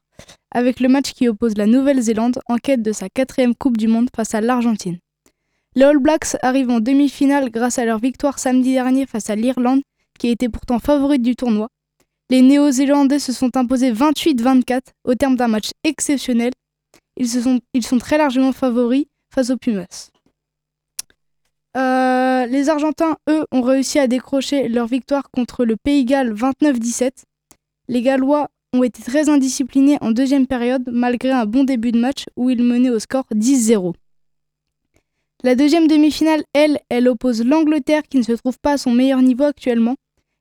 avec 0.52 0.80
le 0.80 0.90
match 0.90 1.14
qui 1.14 1.28
oppose 1.28 1.58
la 1.58 1.66
Nouvelle-Zélande 1.66 2.40
en 2.48 2.58
quête 2.58 2.82
de 2.82 2.92
sa 2.92 3.10
quatrième 3.10 3.56
Coupe 3.56 3.78
du 3.78 3.88
Monde 3.88 4.10
face 4.16 4.34
à 4.34 4.42
l'Argentine. 4.42 5.00
Les 5.76 5.86
All 5.86 5.98
Blacks 5.98 6.38
arrivent 6.42 6.70
en 6.70 6.80
demi-finale 6.80 7.50
grâce 7.50 7.80
à 7.80 7.86
leur 7.86 8.00
victoire 8.00 8.38
samedi 8.38 8.74
dernier 8.74 9.06
face 9.06 9.30
à 9.30 9.36
l'Irlande, 9.36 9.82
qui 10.20 10.30
était 10.30 10.50
pourtant 10.50 10.80
favorite 10.80 11.24
du 11.24 11.36
tournoi. 11.36 11.68
Les 12.30 12.42
Néo-Zélandais 12.42 13.20
se 13.20 13.34
sont 13.34 13.56
imposés 13.58 13.92
28-24 13.92 14.82
au 15.04 15.16
terme 15.16 15.36
d'un 15.36 15.48
match 15.48 15.72
exceptionnel. 15.84 16.52
Ils, 17.18 17.28
sont, 17.28 17.60
ils 17.74 17.86
sont 17.86 17.98
très 17.98 18.18
largement 18.18 18.52
favoris 18.52 19.06
face 19.34 19.50
aux 19.50 19.58
Pumas. 19.58 20.10
Euh, 21.76 22.23
les 22.48 22.70
Argentins, 22.70 23.18
eux, 23.30 23.46
ont 23.52 23.62
réussi 23.62 24.00
à 24.00 24.08
décrocher 24.08 24.68
leur 24.68 24.88
victoire 24.88 25.30
contre 25.32 25.66
le 25.66 25.76
Pays 25.76 26.06
Galles 26.06 26.34
29-17. 26.34 27.24
Les 27.88 28.02
Gallois 28.02 28.50
ont 28.74 28.84
été 28.84 29.02
très 29.04 29.30
indisciplinés 29.30 29.98
en 30.02 30.12
deuxième 30.12 30.48
période 30.48 30.84
malgré 30.92 31.32
un 31.32 31.46
bon 31.46 31.64
début 31.64 31.92
de 31.92 32.00
match 32.00 32.26
où 32.36 32.50
ils 32.50 32.64
menaient 32.64 32.90
au 32.90 33.00
score 33.00 33.26
10-0. 33.34 33.94
La 35.44 35.56
deuxième 35.56 35.88
demi-finale, 35.88 36.44
elle, 36.54 36.80
elle 36.90 37.08
oppose 37.08 37.44
l'Angleterre 37.44 38.04
qui 38.10 38.18
ne 38.18 38.24
se 38.24 38.32
trouve 38.32 38.58
pas 38.60 38.74
à 38.74 38.78
son 38.78 38.92
meilleur 38.92 39.22
niveau 39.22 39.44
actuellement. 39.44 39.96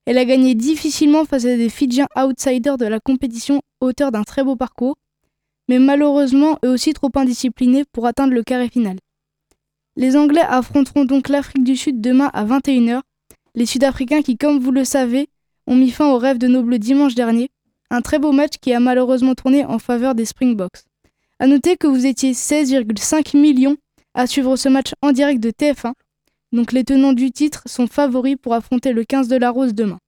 Elle 0.07 0.19
a 0.19 0.25
gagné 0.25 0.55
difficilement 0.55 1.25
face 1.25 1.45
à 1.45 1.57
des 1.57 1.69
Fidjiens 1.69 2.09
outsiders 2.17 2.79
de 2.79 2.87
la 2.87 3.01
compétition, 3.01 3.61
auteurs 3.81 4.13
d'un 4.13 4.23
très 4.23 4.45
beau 4.45 4.57
parcours, 4.57 4.97
mais 5.69 5.79
malheureusement 5.79 6.59
eux 6.65 6.71
aussi 6.71 6.93
trop 6.93 7.11
indisciplinés 7.15 7.85
pour 7.93 8.07
atteindre 8.07 8.33
le 8.33 8.43
carré 8.43 8.69
final. 8.69 8.97
Les 9.95 10.17
Anglais 10.17 10.41
affronteront 10.41 11.05
donc 11.05 11.29
l'Afrique 11.29 11.65
du 11.65 11.77
Sud 11.77 12.01
demain 12.01 12.31
à 12.33 12.47
21h. 12.47 13.03
Les 13.55 13.67
Sud-Africains 13.67 14.23
qui, 14.23 14.39
comme 14.39 14.59
vous 14.59 14.71
le 14.71 14.85
savez, 14.85 15.29
ont 15.67 15.77
mis 15.77 15.91
fin 15.91 16.11
au 16.11 16.17
rêve 16.17 16.39
de 16.39 16.47
nos 16.47 16.63
bleus 16.63 16.79
dimanche 16.79 17.15
dernier. 17.15 17.51
Un 17.91 18.01
très 18.01 18.19
beau 18.19 18.33
match 18.33 18.55
qui 18.59 18.73
a 18.73 18.81
malheureusement 18.81 19.35
tourné 19.35 19.67
en 19.67 19.79
faveur 19.79 20.15
des 20.15 20.25
Springboks. 20.25 20.85
A 21.41 21.47
noter 21.47 21.77
que 21.77 21.87
vous 21.87 22.07
étiez 22.07 22.33
16,5 22.33 23.37
millions 23.37 23.77
à 24.15 24.27
suivre 24.27 24.57
ce 24.57 24.71
match 24.71 24.93
en 25.03 25.13
direct 25.13 25.43
de 25.43 25.51
TF1. 25.51 25.93
Donc 26.53 26.73
les 26.73 26.85
tenants 26.85 27.13
du 27.13 27.31
titre 27.31 27.63
sont 27.67 27.87
favoris 27.87 28.37
pour 28.41 28.55
affronter 28.55 28.93
le 28.95 29.05
15 29.05 29.29
de 29.29 29.37
la 29.37 29.51
Rose 29.51 29.75
demain. 29.75 29.99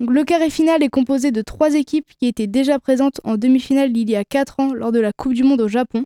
Le 0.00 0.24
carré 0.24 0.48
final 0.48 0.82
est 0.82 0.88
composé 0.88 1.30
de 1.30 1.42
trois 1.42 1.74
équipes 1.74 2.10
qui 2.18 2.26
étaient 2.26 2.46
déjà 2.46 2.78
présentes 2.78 3.20
en 3.24 3.36
demi-finale 3.36 3.94
il 3.96 4.08
y 4.08 4.16
a 4.16 4.24
4 4.24 4.60
ans 4.60 4.72
lors 4.72 4.92
de 4.92 4.98
la 4.98 5.12
Coupe 5.12 5.34
du 5.34 5.44
Monde 5.44 5.60
au 5.60 5.68
Japon 5.68 6.04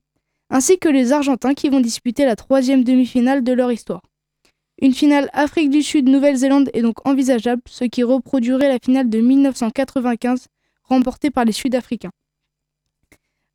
ainsi 0.50 0.78
que 0.78 0.88
les 0.88 1.12
Argentins 1.12 1.54
qui 1.54 1.68
vont 1.68 1.80
disputer 1.80 2.24
la 2.24 2.36
troisième 2.36 2.84
demi-finale 2.84 3.42
de 3.42 3.52
leur 3.52 3.70
histoire. 3.70 4.02
Une 4.80 4.94
finale 4.94 5.28
Afrique 5.32 5.70
du 5.70 5.82
Sud-Nouvelle-Zélande 5.82 6.70
est 6.72 6.82
donc 6.82 7.06
envisageable, 7.06 7.62
ce 7.66 7.84
qui 7.84 8.02
reproduirait 8.04 8.68
la 8.68 8.78
finale 8.78 9.10
de 9.10 9.20
1995 9.20 10.46
remportée 10.84 11.30
par 11.30 11.44
les 11.44 11.52
Sud-Africains. 11.52 12.10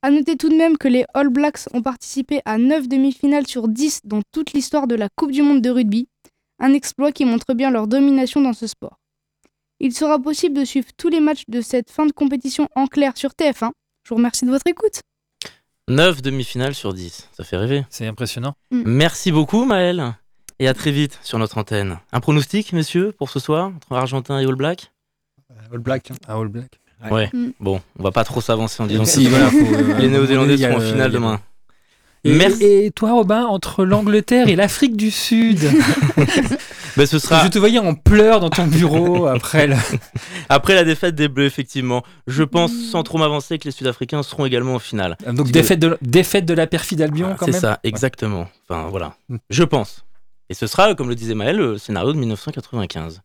A 0.01 0.11
noter 0.11 0.35
tout 0.35 0.49
de 0.49 0.55
même 0.55 0.77
que 0.77 0.89
les 0.89 1.05
All 1.13 1.29
Blacks 1.29 1.69
ont 1.73 1.81
participé 1.81 2.41
à 2.43 2.57
9 2.57 2.89
demi-finales 2.89 3.47
sur 3.47 3.69
10 3.69 4.01
dans 4.03 4.21
toute 4.33 4.51
l'histoire 4.51 4.85
de 4.85 4.95
la 4.95 5.07
Coupe 5.15 5.31
du 5.31 5.41
Monde 5.41 5.61
de 5.61 5.69
rugby, 5.69 6.09
un 6.59 6.73
exploit 6.73 7.13
qui 7.13 7.23
montre 7.23 7.53
bien 7.53 7.71
leur 7.71 7.87
domination 7.87 8.41
dans 8.41 8.51
ce 8.51 8.67
sport. 8.67 8.99
Il 9.79 9.93
sera 9.93 10.19
possible 10.19 10.59
de 10.59 10.65
suivre 10.65 10.87
tous 10.97 11.07
les 11.07 11.21
matchs 11.21 11.43
de 11.47 11.61
cette 11.61 11.89
fin 11.89 12.05
de 12.05 12.11
compétition 12.11 12.67
en 12.75 12.87
clair 12.87 13.17
sur 13.17 13.31
TF1. 13.31 13.71
Je 14.03 14.09
vous 14.09 14.15
remercie 14.15 14.45
de 14.45 14.51
votre 14.51 14.67
écoute. 14.67 15.01
9 15.89 16.21
demi-finales 16.21 16.73
sur 16.75 16.93
10, 16.93 17.29
ça 17.35 17.43
fait 17.43 17.57
rêver. 17.57 17.83
C'est 17.89 18.07
impressionnant. 18.07 18.55
Merci 18.71 19.31
beaucoup 19.33 19.65
Maël 19.65 20.13
et 20.59 20.67
à 20.69 20.73
très 20.73 20.91
vite 20.91 21.19
sur 21.23 21.39
notre 21.39 21.57
antenne. 21.57 21.99
Un 22.13 22.19
pronostic, 22.21 22.71
messieurs, 22.71 23.13
pour 23.17 23.29
ce 23.29 23.39
soir 23.39 23.67
entre 23.75 23.91
Argentin 23.93 24.39
et 24.39 24.45
All 24.45 24.55
Black 24.55 24.91
All 25.73 25.79
Black. 25.79 26.11
Ah, 26.27 26.35
All 26.37 26.47
Black. 26.47 26.79
Ouais. 27.11 27.29
Mm. 27.33 27.49
Bon, 27.59 27.81
on 27.99 28.03
va 28.03 28.11
pas 28.11 28.23
trop 28.23 28.39
s'avancer 28.39 28.81
en 28.81 28.85
disant 28.87 29.03
Si, 29.03 29.25
que 29.25 29.29
voilà, 29.29 29.49
faut, 29.49 29.57
euh, 29.57 29.97
les 29.99 30.07
Néo-Zélandais 30.07 30.57
seront 30.57 30.75
en 30.75 30.79
le- 30.79 30.85
finale 30.85 31.11
demain. 31.11 31.41
Et, 32.25 32.33
Merci. 32.33 32.63
et 32.63 32.91
toi, 32.91 33.11
Robin, 33.13 33.45
entre 33.45 33.83
l'Angleterre 33.83 34.47
et 34.47 34.55
l'Afrique 34.55 34.95
du 34.95 35.11
Sud 35.11 35.59
Ben, 36.95 37.05
ce 37.05 37.19
sera 37.19 37.43
Je 37.43 37.49
te 37.49 37.59
voyais 37.59 37.79
en 37.79 37.95
pleurs 37.95 38.39
dans 38.39 38.49
ton 38.49 38.67
bureau 38.67 39.25
après 39.25 39.67
le... 39.67 39.75
après 40.49 40.75
la 40.75 40.83
défaite 40.83 41.15
des 41.15 41.27
Bleus, 41.27 41.45
effectivement. 41.45 42.03
Je 42.27 42.43
pense, 42.43 42.71
sans 42.91 43.03
trop 43.03 43.17
m'avancer, 43.17 43.57
que 43.57 43.65
les 43.65 43.71
Sud-Africains 43.71 44.23
seront 44.23 44.45
également 44.45 44.75
en 44.75 44.79
finale. 44.79 45.17
Donc 45.25 45.35
Parce 45.37 45.47
que- 45.49 45.53
défaite 45.53 45.79
de, 45.79 45.97
défaite 46.01 46.45
de 46.45 46.53
la 46.53 46.67
perfide 46.67 47.01
Albion 47.01 47.25
Voilà, 47.25 47.37
quand 47.37 47.45
C'est 47.47 47.51
même 47.53 47.61
ça, 47.61 47.79
exactement. 47.83 48.47
Enfin, 48.69 48.87
voilà. 48.89 49.15
Mm. 49.29 49.37
Je 49.49 49.63
pense. 49.63 50.05
Et 50.53 50.55
ce 50.55 50.67
sera, 50.67 50.93
comme 50.93 51.09
le 51.09 51.15
disait 51.15 51.33
Maël, 51.33 51.57
le 51.57 51.79
scénario 51.79 52.13
de 52.13 52.19
1995. 52.19 53.21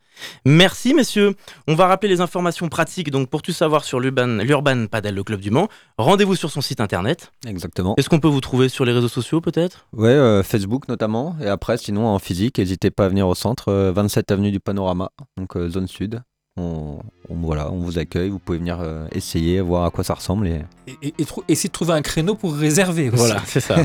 Merci, 0.47 0.95
messieurs. 0.95 1.35
On 1.67 1.75
va 1.75 1.87
rappeler 1.87 2.09
les 2.09 2.23
informations 2.23 2.71
pratiques. 2.71 3.11
Donc, 3.11 3.29
pour 3.29 3.43
tout 3.43 3.53
savoir 3.53 3.85
sur 3.85 4.01
l'Urban, 4.01 4.87
Padel, 4.87 5.15
le 5.15 5.23
club 5.23 5.39
du 5.39 5.51
Mans, 5.51 5.69
rendez-vous 5.99 6.37
sur 6.37 6.51
son 6.51 6.63
site 6.63 6.81
internet. 6.81 7.31
Exactement. 7.47 7.95
Est-ce 7.99 8.09
qu'on 8.09 8.19
peut 8.19 8.29
vous 8.29 8.41
trouver 8.41 8.71
sur 8.71 8.87
les 8.87 8.93
réseaux 8.93 9.09
sociaux, 9.09 9.43
peut-être? 9.43 9.89
Ouais, 9.93 10.09
euh, 10.09 10.43
Facebook 10.43 10.89
notamment. 10.89 11.37
Et 11.43 11.49
après, 11.49 11.77
sinon 11.77 12.07
en 12.07 12.19
physique, 12.19 12.57
n'hésitez 12.57 12.91
pas 12.91 13.05
à 13.05 13.09
venir 13.11 13.29
au 13.29 13.35
centre, 13.35 13.69
euh, 13.69 13.93
27 13.93 14.31
avenue 14.31 14.51
du 14.51 14.59
Panorama, 14.59 15.11
donc 15.37 15.55
euh, 15.55 15.69
zone 15.69 15.87
sud. 15.87 16.23
On, 16.59 16.99
on- 17.31 17.35
voilà, 17.37 17.71
on 17.71 17.79
vous 17.79 17.99
accueille. 17.99 18.29
Vous 18.31 18.39
pouvez 18.39 18.59
venir 18.59 18.79
euh, 18.81 19.07
essayer, 19.13 19.61
voir 19.61 19.85
à 19.85 19.91
quoi 19.91 20.03
ça 20.05 20.15
ressemble. 20.15 20.49
Et... 20.49 20.61
Et, 20.87 20.97
et- 21.09 21.15
et 21.19 21.25
trou- 21.25 21.45
essayer 21.49 21.69
de 21.69 21.73
trouver 21.73 21.93
un 21.93 22.03
créneau 22.03 22.35
pour 22.35 22.55
réserver 22.55 23.09
aussi. 23.09 23.17
Voilà, 23.19 23.41
c'est 23.47 23.61
ça. 23.61 23.77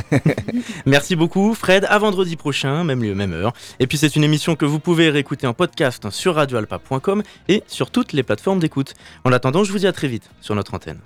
Merci 0.85 1.15
beaucoup, 1.15 1.53
Fred. 1.53 1.85
À 1.89 1.97
vendredi 1.99 2.35
prochain, 2.35 2.83
même 2.83 3.03
lieu, 3.03 3.13
même 3.15 3.33
heure. 3.33 3.53
Et 3.79 3.87
puis, 3.87 3.97
c'est 3.97 4.15
une 4.15 4.23
émission 4.23 4.55
que 4.55 4.65
vous 4.65 4.79
pouvez 4.79 5.09
réécouter 5.09 5.45
en 5.47 5.53
podcast 5.53 6.09
sur 6.09 6.35
radioalpa.com 6.35 7.23
et 7.47 7.63
sur 7.67 7.91
toutes 7.91 8.13
les 8.13 8.23
plateformes 8.23 8.59
d'écoute. 8.59 8.93
En 9.23 9.31
attendant, 9.31 9.63
je 9.63 9.71
vous 9.71 9.79
dis 9.79 9.87
à 9.87 9.93
très 9.93 10.07
vite 10.07 10.29
sur 10.41 10.55
notre 10.55 10.73
antenne. 10.73 10.99